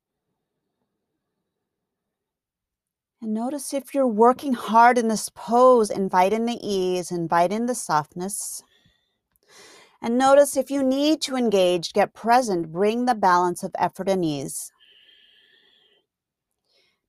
And 3.21 3.35
notice 3.35 3.75
if 3.75 3.95
you're 3.95 4.07
working 4.07 4.53
hard 4.53 4.97
in 4.97 5.09
this 5.09 5.29
pose, 5.35 5.91
invite 5.91 6.33
in 6.33 6.47
the 6.47 6.59
ease, 6.63 7.11
invite 7.11 7.53
in 7.53 7.67
the 7.67 7.75
softness. 7.75 8.63
And 10.01 10.17
notice 10.17 10.57
if 10.57 10.71
you 10.71 10.85
need 10.85 11.21
to 11.23 11.35
engage, 11.35 11.93
get 11.93 12.15
present, 12.15 12.71
bring 12.71 13.07
the 13.07 13.17
balance 13.17 13.65
of 13.65 13.73
effort 13.77 14.09
and 14.09 14.25
ease. 14.25 14.71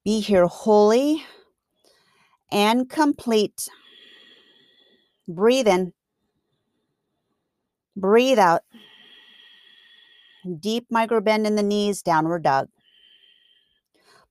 Be 0.04 0.20
here 0.20 0.48
wholly 0.48 1.24
and 2.52 2.90
complete. 2.90 3.68
Breathe 5.28 5.68
in. 5.68 5.94
Breathe 7.96 8.40
out. 8.40 8.64
Deep 10.60 10.88
micro 10.90 11.22
bend 11.22 11.46
in 11.46 11.56
the 11.56 11.62
knees, 11.62 12.02
downward 12.02 12.44
dog. 12.44 12.70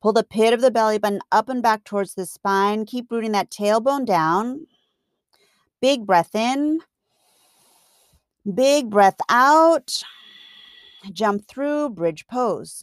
Pull 0.01 0.13
the 0.13 0.23
pit 0.23 0.53
of 0.55 0.61
the 0.61 0.71
belly 0.71 0.99
button 0.99 1.21
up 1.33 1.49
and 1.49 1.63
back 1.63 1.85
towards 1.85 2.15
the 2.15 2.27
spine. 2.27 2.87
Keep 2.87 3.11
rooting 3.11 3.33
that 3.33 3.51
tailbone 3.51 4.07
down. 4.07 4.67
Big 5.81 6.07
breath 6.07 6.35
in. 6.35 6.81
Big 8.55 8.91
breath 8.91 9.19
out. 9.29 10.03
Jump 11.13 11.47
through 11.49 11.91
bridge 11.91 12.27
pose. 12.29 12.83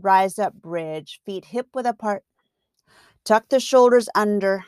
Rise 0.00 0.38
up 0.38 0.54
bridge, 0.54 1.20
feet 1.24 1.44
hip 1.46 1.68
width 1.74 1.88
apart. 1.88 2.24
Tuck 3.24 3.48
the 3.48 3.60
shoulders 3.60 4.08
under. 4.14 4.64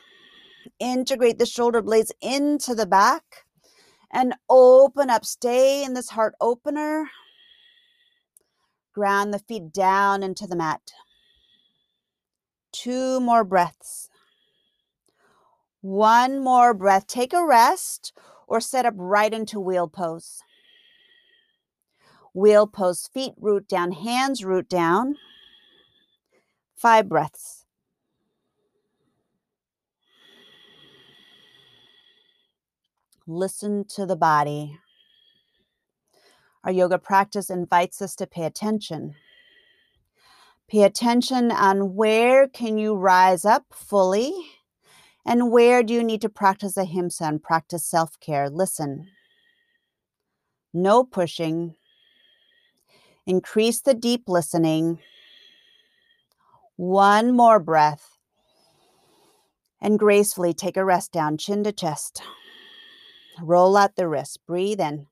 Integrate 0.79 1.39
the 1.39 1.45
shoulder 1.45 1.81
blades 1.81 2.11
into 2.21 2.75
the 2.75 2.85
back 2.85 3.45
and 4.11 4.35
open 4.49 5.09
up. 5.09 5.25
Stay 5.25 5.83
in 5.83 5.93
this 5.93 6.09
heart 6.09 6.35
opener. 6.39 7.09
Ground 8.97 9.31
the 9.31 9.37
feet 9.37 9.71
down 9.71 10.23
into 10.23 10.47
the 10.47 10.55
mat. 10.55 10.91
Two 12.71 13.19
more 13.19 13.43
breaths. 13.43 14.09
One 15.81 16.43
more 16.43 16.73
breath. 16.73 17.05
Take 17.05 17.31
a 17.31 17.45
rest 17.45 18.11
or 18.47 18.59
set 18.59 18.87
up 18.87 18.95
right 18.97 19.31
into 19.31 19.59
wheel 19.59 19.87
pose. 19.87 20.41
Wheel 22.33 22.65
pose, 22.65 23.07
feet 23.13 23.33
root 23.39 23.67
down, 23.67 23.91
hands 23.91 24.43
root 24.43 24.67
down. 24.67 25.17
Five 26.75 27.07
breaths. 27.07 27.65
Listen 33.27 33.85
to 33.89 34.07
the 34.07 34.15
body. 34.15 34.79
Our 36.67 36.73
yoga 36.73 36.99
practice 36.99 37.49
invites 37.49 38.01
us 38.01 38.13
to 38.17 38.27
pay 38.27 38.43
attention. 38.43 39.15
Pay 40.67 40.83
attention 40.83 41.49
on 41.49 41.95
where 41.95 42.49
can 42.49 42.77
you 42.77 42.93
rise 42.93 43.45
up 43.45 43.63
fully 43.71 44.33
and 45.25 45.49
where 45.49 45.81
do 45.81 45.93
you 45.93 46.03
need 46.03 46.19
to 46.23 46.29
practice 46.29 46.75
ahimsa 46.75 47.23
and 47.23 47.41
practice 47.41 47.85
self-care. 47.85 48.49
Listen. 48.49 49.07
No 50.73 51.05
pushing. 51.05 51.75
Increase 53.25 53.79
the 53.79 53.93
deep 53.93 54.23
listening. 54.27 54.99
One 56.75 57.31
more 57.31 57.61
breath. 57.61 58.17
And 59.79 59.97
gracefully 59.97 60.53
take 60.53 60.75
a 60.75 60.83
rest 60.83 61.13
down, 61.13 61.37
chin 61.37 61.63
to 61.63 61.71
chest. 61.71 62.21
Roll 63.41 63.77
out 63.77 63.95
the 63.95 64.09
wrist. 64.09 64.41
Breathe 64.45 64.81
in. 64.81 65.07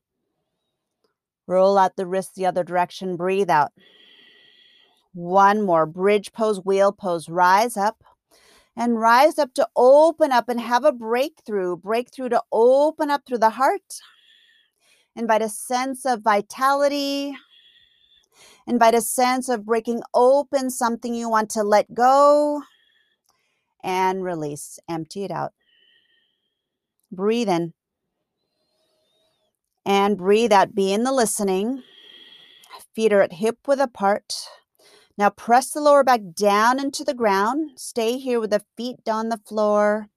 Roll 1.46 1.78
out 1.78 1.96
the 1.96 2.06
wrist 2.06 2.34
the 2.34 2.46
other 2.46 2.64
direction. 2.64 3.16
Breathe 3.16 3.50
out. 3.50 3.72
One 5.12 5.62
more. 5.62 5.86
Bridge 5.86 6.32
pose, 6.32 6.58
wheel 6.64 6.92
pose. 6.92 7.28
Rise 7.28 7.76
up 7.76 8.02
and 8.76 9.00
rise 9.00 9.38
up 9.38 9.54
to 9.54 9.68
open 9.74 10.32
up 10.32 10.48
and 10.48 10.60
have 10.60 10.84
a 10.84 10.92
breakthrough. 10.92 11.76
Breakthrough 11.76 12.28
to 12.30 12.42
open 12.52 13.10
up 13.10 13.22
through 13.26 13.38
the 13.38 13.50
heart. 13.50 14.00
Invite 15.14 15.42
a 15.42 15.48
sense 15.48 16.04
of 16.04 16.20
vitality. 16.20 17.34
Invite 18.66 18.94
a 18.94 19.00
sense 19.00 19.48
of 19.48 19.64
breaking 19.64 20.02
open 20.12 20.70
something 20.70 21.14
you 21.14 21.30
want 21.30 21.50
to 21.50 21.62
let 21.62 21.94
go 21.94 22.62
and 23.82 24.22
release. 24.22 24.78
Empty 24.88 25.24
it 25.24 25.30
out. 25.30 25.52
Breathe 27.10 27.48
in 27.48 27.72
and 29.86 30.18
breathe 30.18 30.52
out. 30.52 30.74
Be 30.74 30.92
in 30.92 31.04
the 31.04 31.12
listening. 31.12 31.84
Feet 32.94 33.12
are 33.12 33.22
at 33.22 33.34
hip 33.34 33.58
width 33.66 33.80
apart. 33.80 34.34
Now 35.16 35.30
press 35.30 35.70
the 35.70 35.80
lower 35.80 36.04
back 36.04 36.20
down 36.34 36.78
into 36.78 37.04
the 37.04 37.14
ground. 37.14 37.70
Stay 37.76 38.18
here 38.18 38.40
with 38.40 38.50
the 38.50 38.64
feet 38.76 39.08
on 39.08 39.30
the 39.30 39.40
floor, 39.46 40.08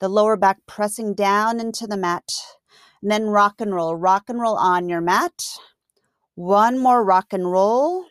the 0.00 0.08
lower 0.08 0.36
back 0.36 0.58
pressing 0.66 1.14
down 1.14 1.60
into 1.60 1.86
the 1.86 1.96
mat. 1.96 2.32
And 3.02 3.10
then 3.10 3.26
rock 3.26 3.60
and 3.60 3.74
roll. 3.74 3.94
Rock 3.94 4.24
and 4.28 4.40
roll 4.40 4.56
on 4.56 4.88
your 4.88 5.02
mat. 5.02 5.44
One 6.34 6.78
more 6.78 7.04
rock 7.04 7.32
and 7.32 7.52
roll. 7.52 8.06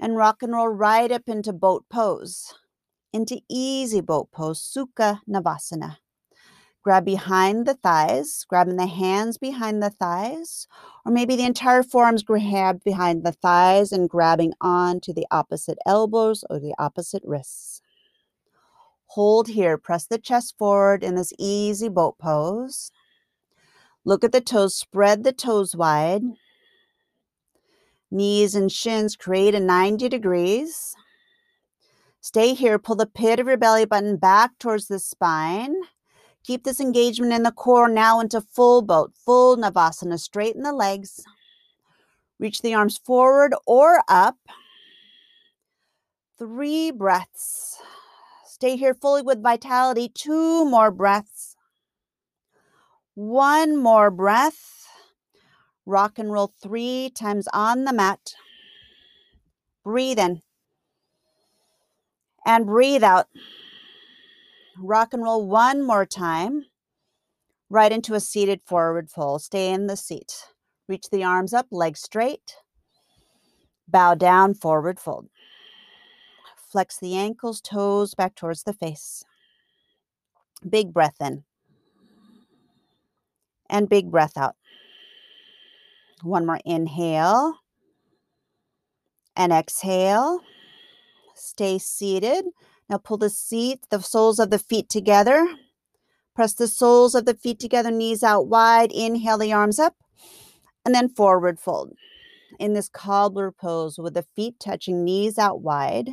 And 0.00 0.16
rock 0.16 0.42
and 0.42 0.52
roll 0.52 0.68
right 0.68 1.10
up 1.10 1.22
into 1.28 1.52
boat 1.52 1.84
pose, 1.88 2.52
into 3.12 3.40
easy 3.48 4.00
boat 4.00 4.30
pose, 4.32 4.60
Sukha 4.60 5.20
Navasana. 5.28 5.98
Grab 6.84 7.06
behind 7.06 7.64
the 7.64 7.72
thighs, 7.72 8.44
grabbing 8.46 8.76
the 8.76 8.86
hands 8.86 9.38
behind 9.38 9.82
the 9.82 9.88
thighs, 9.88 10.68
or 11.06 11.10
maybe 11.10 11.34
the 11.34 11.46
entire 11.46 11.82
forearms 11.82 12.22
grabbed 12.22 12.84
behind 12.84 13.24
the 13.24 13.32
thighs 13.32 13.90
and 13.90 14.06
grabbing 14.06 14.52
on 14.60 15.00
to 15.00 15.14
the 15.14 15.26
opposite 15.30 15.78
elbows 15.86 16.44
or 16.50 16.60
the 16.60 16.74
opposite 16.78 17.22
wrists. 17.24 17.80
Hold 19.06 19.48
here, 19.48 19.78
press 19.78 20.04
the 20.04 20.18
chest 20.18 20.58
forward 20.58 21.02
in 21.02 21.14
this 21.14 21.32
easy 21.38 21.88
boat 21.88 22.18
pose. 22.18 22.90
Look 24.04 24.22
at 24.22 24.32
the 24.32 24.42
toes, 24.42 24.74
spread 24.74 25.24
the 25.24 25.32
toes 25.32 25.74
wide. 25.74 26.22
Knees 28.10 28.54
and 28.54 28.70
shins 28.70 29.16
create 29.16 29.54
a 29.54 29.60
90 29.60 30.10
degrees. 30.10 30.94
Stay 32.20 32.52
here, 32.52 32.78
pull 32.78 32.96
the 32.96 33.06
pit 33.06 33.40
of 33.40 33.46
your 33.46 33.56
belly 33.56 33.86
button 33.86 34.18
back 34.18 34.58
towards 34.58 34.88
the 34.88 34.98
spine 34.98 35.76
Keep 36.44 36.64
this 36.64 36.78
engagement 36.78 37.32
in 37.32 37.42
the 37.42 37.50
core 37.50 37.88
now 37.88 38.20
into 38.20 38.40
full 38.40 38.82
boat, 38.82 39.12
full 39.16 39.56
Navasana. 39.56 40.20
Straighten 40.20 40.62
the 40.62 40.72
legs. 40.72 41.24
Reach 42.38 42.60
the 42.60 42.74
arms 42.74 42.98
forward 42.98 43.54
or 43.66 44.02
up. 44.08 44.36
Three 46.38 46.90
breaths. 46.90 47.78
Stay 48.44 48.76
here 48.76 48.92
fully 48.92 49.22
with 49.22 49.42
vitality. 49.42 50.10
Two 50.14 50.66
more 50.66 50.90
breaths. 50.90 51.56
One 53.14 53.76
more 53.76 54.10
breath. 54.10 54.86
Rock 55.86 56.18
and 56.18 56.30
roll 56.30 56.52
three 56.62 57.10
times 57.14 57.48
on 57.54 57.84
the 57.84 57.92
mat. 57.92 58.34
Breathe 59.82 60.18
in 60.18 60.42
and 62.44 62.66
breathe 62.66 63.02
out. 63.02 63.28
Rock 64.78 65.14
and 65.14 65.22
roll 65.22 65.46
one 65.46 65.82
more 65.82 66.06
time. 66.06 66.66
Right 67.70 67.92
into 67.92 68.14
a 68.14 68.20
seated 68.20 68.60
forward 68.62 69.10
fold. 69.10 69.42
Stay 69.42 69.72
in 69.72 69.86
the 69.86 69.96
seat. 69.96 70.32
Reach 70.88 71.08
the 71.10 71.24
arms 71.24 71.54
up, 71.54 71.66
legs 71.70 72.00
straight. 72.00 72.56
Bow 73.88 74.14
down, 74.14 74.54
forward 74.54 75.00
fold. 75.00 75.28
Flex 76.70 76.98
the 76.98 77.16
ankles, 77.16 77.60
toes 77.60 78.14
back 78.14 78.34
towards 78.34 78.64
the 78.64 78.72
face. 78.72 79.24
Big 80.68 80.92
breath 80.92 81.16
in. 81.20 81.44
And 83.70 83.88
big 83.88 84.10
breath 84.10 84.36
out. 84.36 84.56
One 86.22 86.46
more 86.46 86.60
inhale. 86.64 87.58
And 89.36 89.52
exhale. 89.52 90.40
Stay 91.34 91.78
seated. 91.78 92.44
Now 92.88 92.98
pull 92.98 93.16
the 93.16 93.30
seat, 93.30 93.80
the 93.90 94.00
soles 94.00 94.38
of 94.38 94.50
the 94.50 94.58
feet 94.58 94.88
together. 94.88 95.46
Press 96.34 96.54
the 96.54 96.68
soles 96.68 97.14
of 97.14 97.24
the 97.26 97.34
feet 97.34 97.58
together, 97.58 97.90
knees 97.90 98.22
out 98.22 98.46
wide. 98.46 98.92
Inhale 98.92 99.38
the 99.38 99.52
arms 99.52 99.78
up 99.78 99.94
and 100.84 100.94
then 100.94 101.08
forward 101.08 101.58
fold. 101.58 101.92
In 102.58 102.72
this 102.72 102.88
cobbler 102.88 103.50
pose 103.50 103.98
with 103.98 104.14
the 104.14 104.26
feet 104.36 104.60
touching, 104.60 105.04
knees 105.04 105.38
out 105.38 105.60
wide 105.60 106.10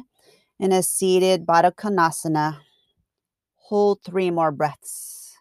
in 0.59 0.71
a 0.71 0.81
seated 0.81 1.45
Baddha 1.45 1.73
Konasana. 1.73 2.59
Hold 3.67 4.03
three 4.03 4.31
more 4.31 4.51
breaths. 4.51 5.37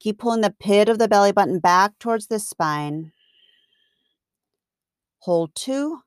Keep 0.00 0.18
pulling 0.18 0.40
the 0.40 0.54
pit 0.58 0.88
of 0.88 0.98
the 0.98 1.08
belly 1.08 1.32
button 1.32 1.58
back 1.58 1.98
towards 1.98 2.26
the 2.26 2.38
spine. 2.38 3.12
Hold 5.20 5.54
two 5.54 6.00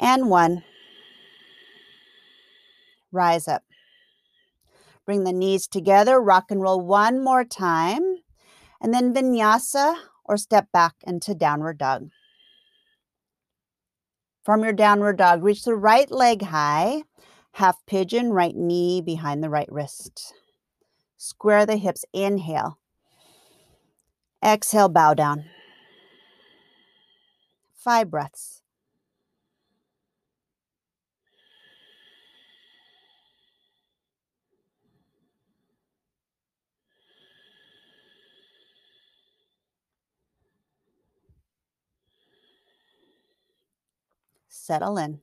and 0.00 0.30
one. 0.30 0.64
Rise 3.12 3.48
up. 3.48 3.62
Bring 5.04 5.24
the 5.24 5.32
knees 5.32 5.66
together, 5.66 6.20
rock 6.20 6.50
and 6.50 6.60
roll 6.60 6.80
one 6.80 7.22
more 7.22 7.44
time, 7.44 8.16
and 8.80 8.92
then 8.92 9.14
vinyasa 9.14 9.94
or 10.24 10.36
step 10.36 10.72
back 10.72 10.94
into 11.06 11.34
downward 11.34 11.78
dog. 11.78 12.10
From 14.44 14.62
your 14.62 14.72
downward 14.72 15.18
dog, 15.18 15.42
reach 15.42 15.64
the 15.64 15.74
right 15.74 16.10
leg 16.10 16.42
high, 16.42 17.02
half 17.52 17.84
pigeon, 17.86 18.32
right 18.32 18.54
knee 18.54 19.00
behind 19.00 19.42
the 19.42 19.50
right 19.50 19.70
wrist. 19.70 20.34
Square 21.16 21.66
the 21.66 21.76
hips, 21.76 22.04
inhale. 22.12 22.78
Exhale, 24.44 24.88
bow 24.88 25.14
down. 25.14 25.46
Five 27.74 28.10
breaths. 28.10 28.62
Settle 44.66 44.98
in. 44.98 45.20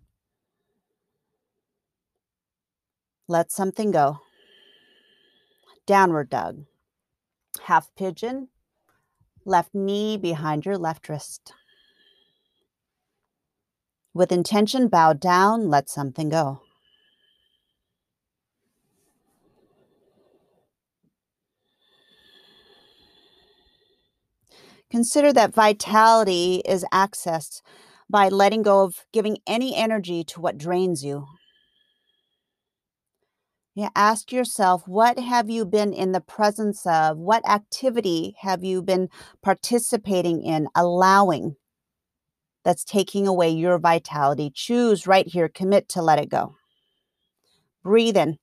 Let 3.28 3.52
something 3.52 3.92
go. 3.92 4.20
Downward 5.86 6.30
dog. 6.30 6.64
Half 7.64 7.94
pigeon. 7.98 8.48
Left 9.46 9.76
knee 9.76 10.16
behind 10.16 10.66
your 10.66 10.78
left 10.78 11.10
wrist. 11.10 11.54
With 14.14 14.32
intention, 14.32 14.88
bow 14.88 15.12
down, 15.12 15.70
let 15.70 15.90
something 15.90 16.30
go. 16.30 16.62
Consider 24.90 25.34
that 25.34 25.54
vitality 25.54 26.62
is 26.66 26.86
accessed 26.94 27.62
by 28.14 28.30
letting 28.30 28.62
go 28.62 28.84
of 28.84 29.08
giving 29.12 29.40
any 29.48 29.76
energy 29.76 30.24
to 30.24 30.40
what 30.40 30.56
drains 30.56 31.04
you. 31.04 31.26
Yeah, 33.74 33.90
ask 33.96 34.32
yourself, 34.32 34.88
what 34.88 35.18
have 35.18 35.50
you 35.50 35.66
been 35.66 35.94
in 35.94 36.12
the 36.12 36.22
presence 36.22 36.86
of? 36.86 37.18
What 37.18 37.44
activity 37.50 38.36
have 38.42 38.64
you 38.64 38.84
been 38.84 39.10
participating 39.42 40.44
in, 40.44 40.68
allowing 40.76 41.56
that's 42.64 42.84
taking 42.84 43.28
away 43.28 43.50
your 43.50 43.80
vitality? 43.80 44.52
Choose 44.54 45.08
right 45.08 45.28
here, 45.28 45.50
commit 45.50 45.90
to 45.90 46.04
let 46.04 46.20
it 46.20 46.30
go. 46.30 46.54
Breathe 47.82 48.16
in. 48.16 48.38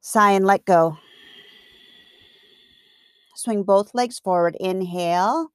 Sigh 0.00 0.32
and 0.32 0.46
let 0.46 0.64
go. 0.64 0.96
Swing 3.36 3.62
both 3.62 3.94
legs 3.94 4.18
forward. 4.18 4.56
Inhale. 4.58 5.50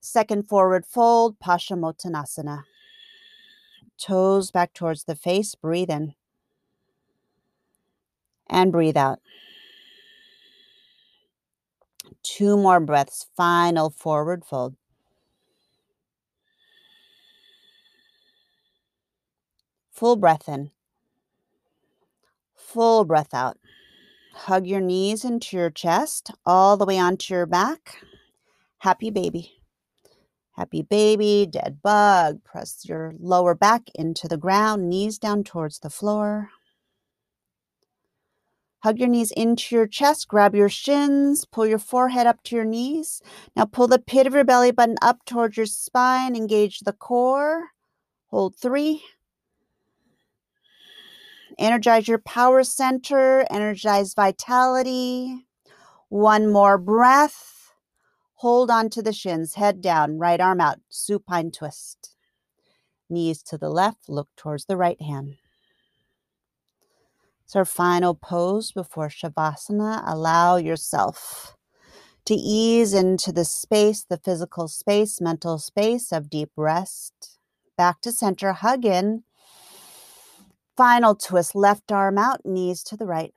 Second 0.00 0.48
forward 0.48 0.86
fold, 0.86 1.38
Paschimottanasana. 1.38 2.64
Toes 4.00 4.50
back 4.50 4.72
towards 4.72 5.04
the 5.04 5.14
face. 5.14 5.54
Breathe 5.54 5.90
in. 5.90 6.14
And 8.48 8.72
breathe 8.72 8.96
out. 8.96 9.20
Two 12.22 12.56
more 12.56 12.80
breaths. 12.80 13.26
Final 13.36 13.90
forward 13.90 14.44
fold. 14.44 14.74
Full 19.92 20.16
breath 20.16 20.48
in. 20.48 20.70
Full 22.54 23.04
breath 23.04 23.34
out. 23.34 23.58
Hug 24.32 24.66
your 24.66 24.80
knees 24.80 25.26
into 25.26 25.58
your 25.58 25.68
chest, 25.68 26.30
all 26.46 26.78
the 26.78 26.86
way 26.86 26.98
onto 26.98 27.34
your 27.34 27.44
back. 27.44 28.02
Happy 28.78 29.10
baby. 29.10 29.59
Happy 30.60 30.82
baby, 30.82 31.48
dead 31.50 31.80
bug. 31.82 32.44
Press 32.44 32.84
your 32.84 33.14
lower 33.18 33.54
back 33.54 33.84
into 33.94 34.28
the 34.28 34.36
ground, 34.36 34.90
knees 34.90 35.18
down 35.18 35.42
towards 35.42 35.78
the 35.78 35.88
floor. 35.88 36.50
Hug 38.80 38.98
your 38.98 39.08
knees 39.08 39.30
into 39.30 39.74
your 39.74 39.86
chest, 39.86 40.28
grab 40.28 40.54
your 40.54 40.68
shins, 40.68 41.46
pull 41.46 41.66
your 41.66 41.78
forehead 41.78 42.26
up 42.26 42.42
to 42.42 42.56
your 42.56 42.66
knees. 42.66 43.22
Now 43.56 43.64
pull 43.64 43.86
the 43.86 43.98
pit 43.98 44.26
of 44.26 44.34
your 44.34 44.44
belly 44.44 44.70
button 44.70 44.98
up 45.00 45.24
towards 45.24 45.56
your 45.56 45.64
spine, 45.64 46.36
engage 46.36 46.80
the 46.80 46.92
core. 46.92 47.68
Hold 48.26 48.54
three. 48.54 49.02
Energize 51.58 52.06
your 52.06 52.18
power 52.18 52.64
center, 52.64 53.46
energize 53.50 54.12
vitality. 54.12 55.46
One 56.10 56.52
more 56.52 56.76
breath. 56.76 57.59
Hold 58.40 58.70
on 58.70 58.88
to 58.90 59.02
the 59.02 59.12
shins, 59.12 59.56
head 59.56 59.82
down, 59.82 60.16
right 60.16 60.40
arm 60.40 60.62
out, 60.62 60.78
supine 60.88 61.50
twist. 61.50 62.16
Knees 63.10 63.42
to 63.42 63.58
the 63.58 63.68
left, 63.68 64.08
look 64.08 64.28
towards 64.34 64.64
the 64.64 64.78
right 64.78 65.00
hand. 65.02 65.34
It's 67.44 67.54
our 67.54 67.66
final 67.66 68.14
pose 68.14 68.72
before 68.72 69.10
Shavasana. 69.10 70.02
Allow 70.06 70.56
yourself 70.56 71.54
to 72.24 72.32
ease 72.34 72.94
into 72.94 73.30
the 73.30 73.44
space, 73.44 74.06
the 74.08 74.16
physical 74.16 74.68
space, 74.68 75.20
mental 75.20 75.58
space 75.58 76.10
of 76.10 76.30
deep 76.30 76.52
rest. 76.56 77.36
Back 77.76 78.00
to 78.00 78.10
center, 78.10 78.52
hug 78.52 78.86
in. 78.86 79.24
Final 80.78 81.14
twist, 81.14 81.54
left 81.54 81.92
arm 81.92 82.16
out, 82.16 82.46
knees 82.46 82.82
to 82.84 82.96
the 82.96 83.04
right. 83.04 83.34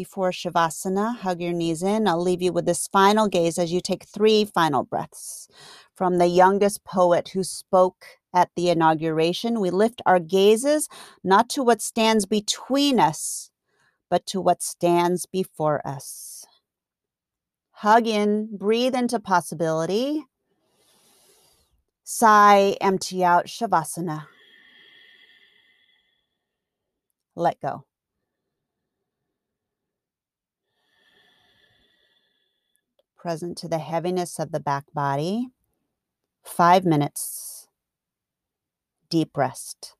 Before 0.00 0.30
Shavasana, 0.30 1.18
hug 1.18 1.42
your 1.42 1.52
knees 1.52 1.82
in. 1.82 2.08
I'll 2.08 2.22
leave 2.22 2.40
you 2.40 2.54
with 2.54 2.64
this 2.64 2.88
final 2.88 3.28
gaze 3.28 3.58
as 3.58 3.70
you 3.70 3.82
take 3.82 4.04
three 4.04 4.46
final 4.46 4.82
breaths. 4.82 5.46
From 5.94 6.16
the 6.16 6.26
youngest 6.26 6.84
poet 6.84 7.28
who 7.34 7.44
spoke 7.44 8.06
at 8.32 8.48
the 8.56 8.70
inauguration, 8.70 9.60
we 9.60 9.68
lift 9.68 10.00
our 10.06 10.18
gazes 10.18 10.88
not 11.22 11.50
to 11.50 11.62
what 11.62 11.82
stands 11.82 12.24
between 12.24 12.98
us, 12.98 13.50
but 14.08 14.24
to 14.24 14.40
what 14.40 14.62
stands 14.62 15.26
before 15.26 15.86
us. 15.86 16.46
Hug 17.72 18.06
in, 18.06 18.56
breathe 18.56 18.94
into 18.94 19.20
possibility. 19.20 20.24
Sigh, 22.04 22.74
empty 22.80 23.22
out, 23.22 23.48
Shavasana. 23.48 24.28
Let 27.36 27.60
go. 27.60 27.84
Present 33.20 33.58
to 33.58 33.68
the 33.68 33.78
heaviness 33.78 34.38
of 34.38 34.50
the 34.50 34.60
back 34.60 34.86
body. 34.94 35.48
Five 36.42 36.86
minutes. 36.86 37.68
Deep 39.10 39.36
rest. 39.36 39.94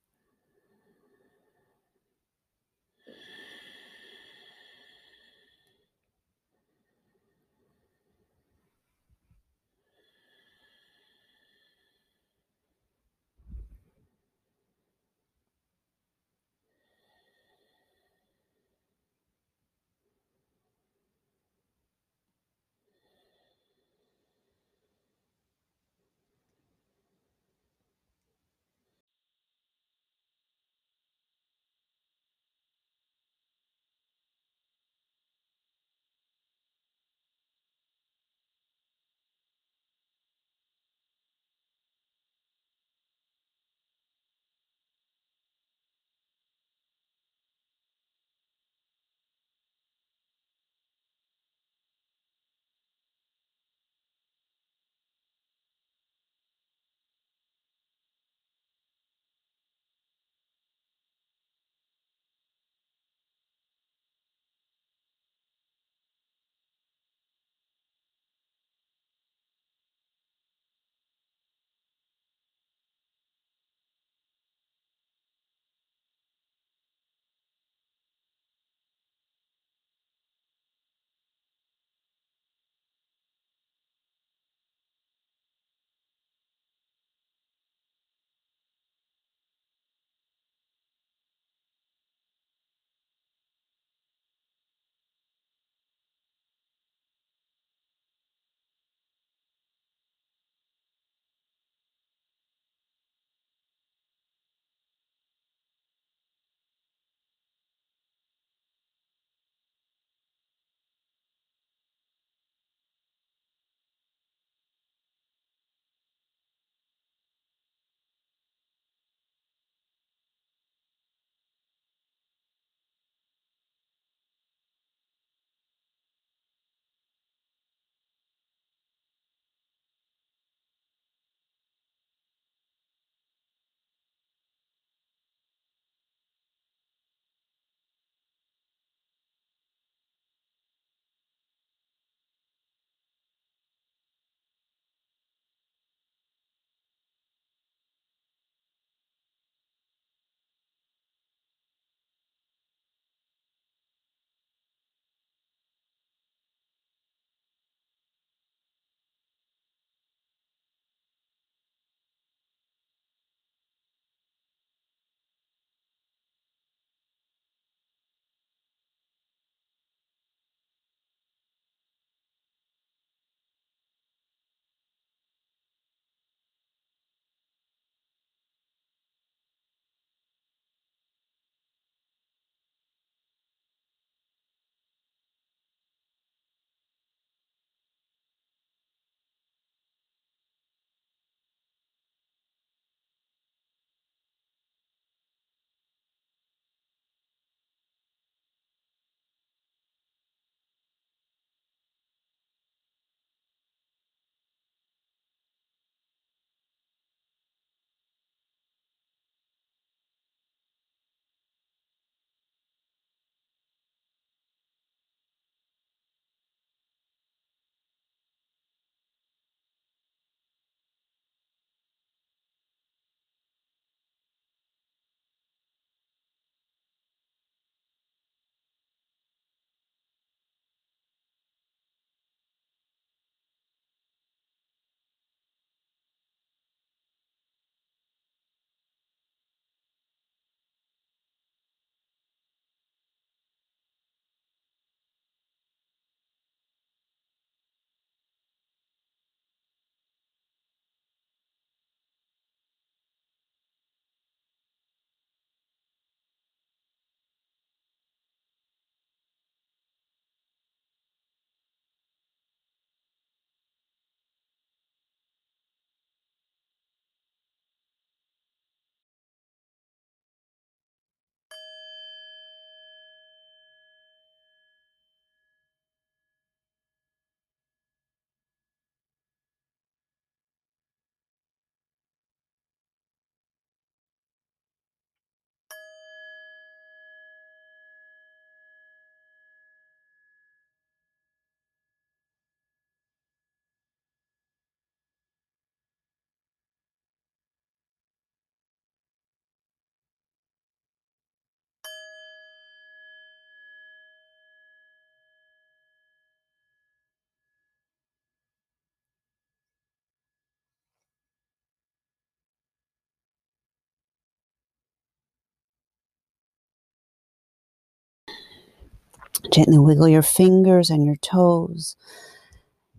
Gently 319.53 319.79
wiggle 319.79 320.09
your 320.09 320.23
fingers 320.23 320.91
and 320.91 321.05
your 321.05 321.17
toes. 321.17 321.97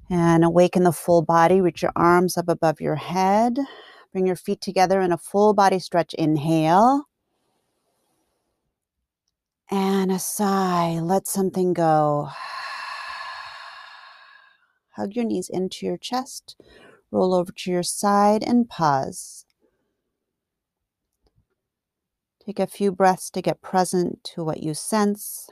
And 0.09 0.43
awaken 0.43 0.83
the 0.83 0.91
full 0.91 1.21
body. 1.21 1.61
Reach 1.61 1.81
your 1.81 1.93
arms 1.95 2.37
up 2.37 2.49
above 2.49 2.81
your 2.81 2.95
head. 2.95 3.57
Bring 4.11 4.27
your 4.27 4.35
feet 4.35 4.61
together 4.61 4.99
in 5.01 5.11
a 5.11 5.17
full 5.17 5.53
body 5.53 5.79
stretch. 5.79 6.13
Inhale. 6.15 7.05
And 9.69 10.11
a 10.11 10.19
sigh. 10.19 10.99
Let 11.01 11.27
something 11.27 11.73
go. 11.73 12.29
Hug 14.95 15.15
your 15.15 15.25
knees 15.25 15.49
into 15.49 15.85
your 15.85 15.97
chest. 15.97 16.55
Roll 17.11 17.33
over 17.33 17.51
to 17.51 17.71
your 17.71 17.83
side 17.83 18.43
and 18.43 18.67
pause. 18.67 19.45
Take 22.45 22.59
a 22.59 22.67
few 22.67 22.91
breaths 22.91 23.29
to 23.31 23.41
get 23.41 23.61
present 23.61 24.23
to 24.35 24.43
what 24.43 24.63
you 24.63 24.73
sense. 24.73 25.49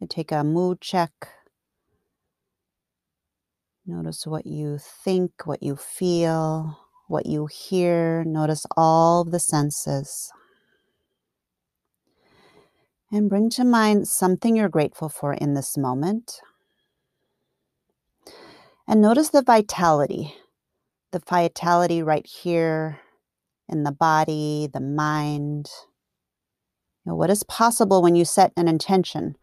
And 0.00 0.10
take 0.10 0.30
a 0.30 0.44
mood 0.44 0.80
check. 0.80 1.10
Notice 3.86 4.26
what 4.26 4.46
you 4.46 4.78
think, 4.78 5.46
what 5.46 5.62
you 5.62 5.76
feel, 5.76 6.78
what 7.08 7.26
you 7.26 7.46
hear. 7.46 8.24
Notice 8.24 8.66
all 8.76 9.24
the 9.24 9.38
senses. 9.38 10.32
And 13.12 13.30
bring 13.30 13.48
to 13.50 13.64
mind 13.64 14.08
something 14.08 14.56
you're 14.56 14.68
grateful 14.68 15.08
for 15.08 15.32
in 15.32 15.54
this 15.54 15.78
moment. 15.78 16.40
And 18.88 19.00
notice 19.00 19.30
the 19.30 19.42
vitality, 19.42 20.34
the 21.12 21.20
vitality 21.20 22.02
right 22.02 22.26
here 22.26 23.00
in 23.68 23.84
the 23.84 23.92
body, 23.92 24.68
the 24.72 24.80
mind. 24.80 25.70
You 27.04 27.12
know, 27.12 27.16
what 27.16 27.30
is 27.30 27.44
possible 27.44 28.02
when 28.02 28.16
you 28.16 28.24
set 28.24 28.52
an 28.56 28.68
intention 28.68 29.36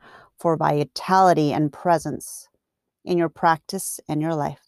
for 0.43 0.57
vitality 0.57 1.53
and 1.53 1.71
presence 1.71 2.49
in 3.05 3.17
your 3.17 3.29
practice 3.29 4.01
and 4.09 4.21
your 4.21 4.35
life? 4.35 4.59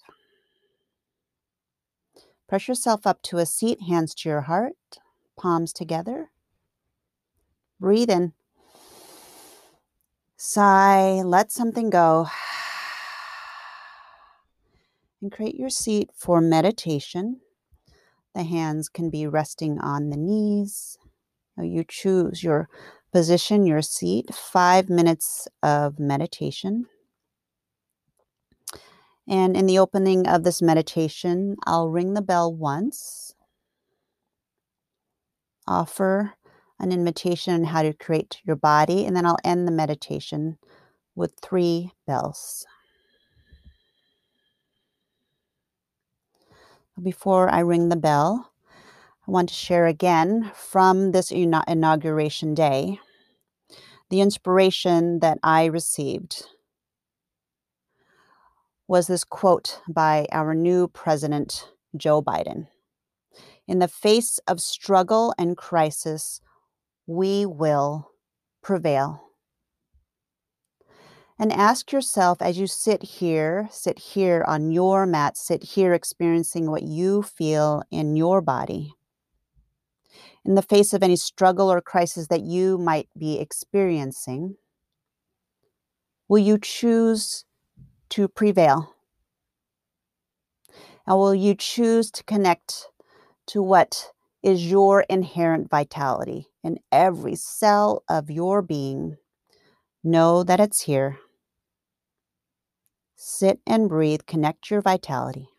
Press 2.48 2.70
yourself 2.70 3.06
up 3.06 3.22
to 3.24 3.40
a 3.40 3.46
seat, 3.46 3.82
hands 3.82 4.16
to 4.16 4.30
your 4.30 4.44
heart, 4.44 4.78
palms 5.38 5.74
together. 5.74 6.30
Breathe 7.78 8.10
in. 8.10 8.32
Sigh, 10.38 11.22
let 11.26 11.52
something 11.52 11.90
go. 11.90 12.28
And 15.22 15.32
create 15.32 15.56
your 15.56 15.70
seat 15.70 16.12
for 16.14 16.40
meditation. 16.40 17.42
The 18.36 18.44
hands 18.44 18.90
can 18.90 19.10
be 19.10 19.26
resting 19.26 19.80
on 19.80 20.10
the 20.10 20.18
knees. 20.18 20.98
You 21.58 21.84
choose 21.88 22.44
your 22.44 22.70
position, 23.16 23.66
your 23.66 23.82
seat, 23.82 24.36
five 24.36 24.89
minutes 24.89 25.47
of 25.63 25.97
meditation. 25.97 26.86
And 29.26 29.55
in 29.55 29.68
the 29.68 29.80
opening 29.80 30.28
of 30.28 30.43
this 30.43 30.61
meditation, 30.61 31.55
I'll 31.66 31.88
ring 31.88 32.13
the 32.13 32.22
bell 32.22 32.53
once, 32.53 33.34
offer 35.66 36.34
an 36.78 36.91
invitation 36.91 37.53
on 37.53 37.63
how 37.63 37.84
to 37.84 37.93
create 37.93 38.41
your 38.43 38.57
body, 38.57 39.05
and 39.05 39.16
then 39.16 39.26
I'll 39.26 39.39
end 39.45 39.66
the 39.66 39.72
meditation 39.72 40.57
with 41.16 41.36
three 41.41 41.93
bells. 42.05 42.66
Before 47.01 47.47
I 47.47 47.61
ring 47.61 47.88
the 47.88 47.95
bell, 47.95 48.51
I 49.26 49.32
want 49.32 49.47
to 49.47 49.55
share 49.55 49.88
again 49.88 50.51
from 50.53 51.13
this 51.13 51.32
inauguration 51.32 52.53
day 52.53 52.99
the 54.10 54.22
inspiration 54.22 55.20
that 55.20 55.39
I 55.43 55.66
received 55.66 56.45
was 58.88 59.08
this 59.08 59.24
quote 59.24 59.82
by 59.89 60.28
our 60.32 60.53
new 60.53 60.88
president, 60.88 61.70
Joe 61.97 62.22
Biden. 62.22 62.68
In 63.68 63.80
the 63.80 63.88
face 63.88 64.39
of 64.47 64.62
struggle 64.62 65.34
and 65.39 65.58
crisis, 65.58 66.39
we 67.08 67.45
will 67.45 68.12
prevail. 68.62 69.22
And 71.38 71.51
ask 71.51 71.91
yourself 71.91 72.41
as 72.41 72.58
you 72.58 72.68
sit 72.68 73.03
here, 73.03 73.68
sit 73.72 73.99
here 73.99 74.45
on 74.47 74.72
your 74.72 75.06
mat, 75.06 75.36
sit 75.36 75.64
here 75.64 75.93
experiencing 75.93 76.70
what 76.70 76.84
you 76.84 77.24
feel 77.24 77.84
in 77.91 78.16
your 78.16 78.39
body. 78.39 78.93
In 80.46 80.54
the 80.54 80.62
face 80.62 80.93
of 80.93 81.02
any 81.02 81.16
struggle 81.16 81.72
or 81.72 81.82
crisis 81.82 82.28
that 82.28 82.41
you 82.41 82.78
might 82.78 83.10
be 83.18 83.39
experiencing, 83.39 84.58
will 86.28 86.38
you 86.38 86.60
choose 86.60 87.46
to 88.10 88.28
prevail? 88.28 88.93
And 91.08 91.18
will 91.18 91.34
you 91.34 91.56
choose 91.56 92.12
to 92.12 92.24
connect 92.26 92.89
to 93.48 93.64
what 93.64 94.12
is 94.43 94.70
your 94.70 95.02
inherent 95.10 95.68
vitality 95.68 96.48
in 96.64 96.78
every 96.91 97.36
cell 97.36 98.04
of 98.08 98.30
your 98.30 98.62
being? 98.62 99.18
Know 100.04 100.43
that 100.43 100.60
it's 100.60 100.82
here. 100.82 101.18
Sit 103.16 103.60
and 103.66 103.89
breathe, 103.89 104.22
connect 104.28 104.70
your 104.70 104.82
vitality. 104.82 105.50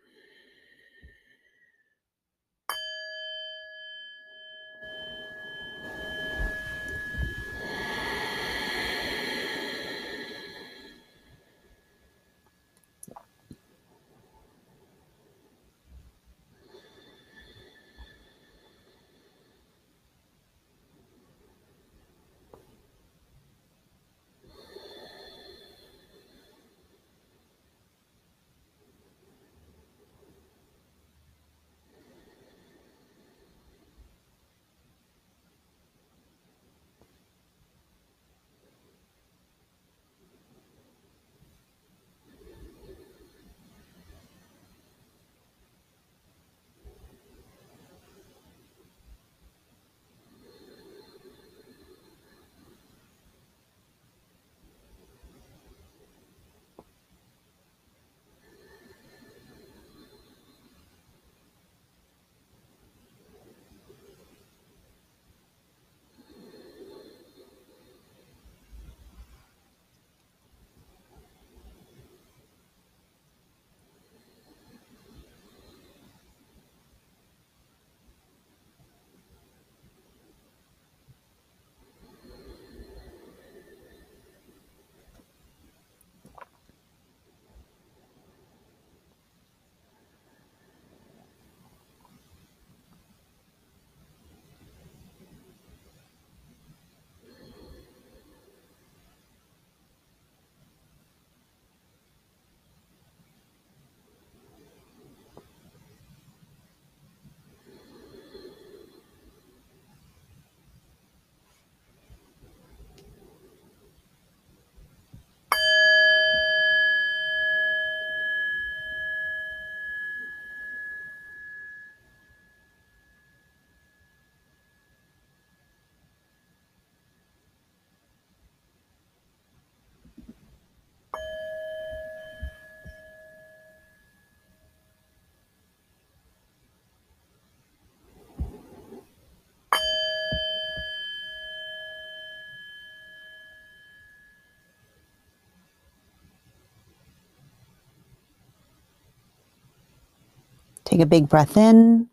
Take 150.86 151.00
a 151.00 151.06
big 151.06 151.28
breath 151.28 151.56
in. 151.56 152.08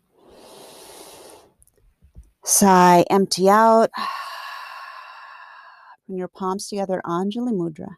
Sigh, 2.44 3.04
empty 3.08 3.48
out. 3.48 3.90
Bring 6.06 6.18
your 6.18 6.28
palms 6.28 6.68
together, 6.68 7.00
Anjali 7.06 7.52
Mudra. 7.52 7.94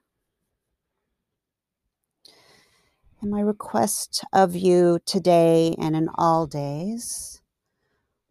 And 3.22 3.30
my 3.30 3.40
request 3.40 4.22
of 4.34 4.54
you 4.54 4.98
today 5.06 5.74
and 5.78 5.96
in 5.96 6.10
all 6.14 6.46
days 6.46 7.40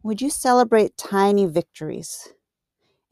would 0.03 0.21
you 0.21 0.29
celebrate 0.29 0.97
tiny 0.97 1.47
victories 1.47 2.29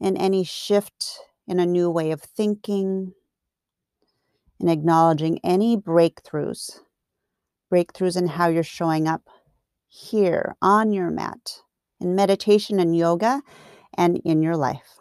in 0.00 0.16
any 0.16 0.44
shift 0.44 1.18
in 1.48 1.58
a 1.58 1.66
new 1.66 1.90
way 1.90 2.12
of 2.12 2.22
thinking, 2.22 3.14
in 4.60 4.68
acknowledging 4.68 5.40
any 5.42 5.76
breakthroughs, 5.76 6.78
breakthroughs 7.74 8.16
in 8.16 8.28
how 8.28 8.46
you're 8.46 8.62
showing 8.62 9.08
up 9.08 9.28
here 9.88 10.54
on 10.62 10.92
your 10.92 11.10
mat, 11.10 11.62
in 12.00 12.14
meditation 12.14 12.78
and 12.78 12.96
yoga, 12.96 13.42
and 13.98 14.20
in 14.24 14.42
your 14.42 14.56
life. 14.56 14.98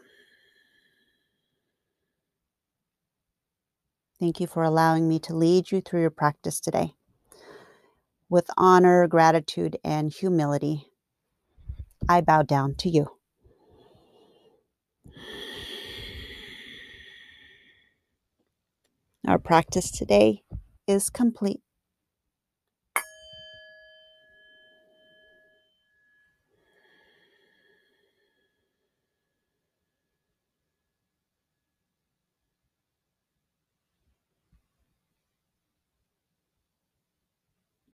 Thank 4.20 4.40
you 4.40 4.48
for 4.48 4.64
allowing 4.64 5.08
me 5.08 5.20
to 5.20 5.36
lead 5.36 5.72
you 5.72 5.82
through 5.82 6.02
your 6.02 6.10
practice 6.10 6.60
today. 6.60 6.94
With 8.30 8.50
honor, 8.58 9.06
gratitude, 9.08 9.78
and 9.84 10.12
humility, 10.12 10.88
I 12.10 12.22
bow 12.22 12.42
down 12.42 12.76
to 12.80 12.90
you. 12.90 13.08
Our 19.28 19.38
practice 19.38 19.92
today 19.92 20.44
is 20.88 21.10
complete. 21.10 21.63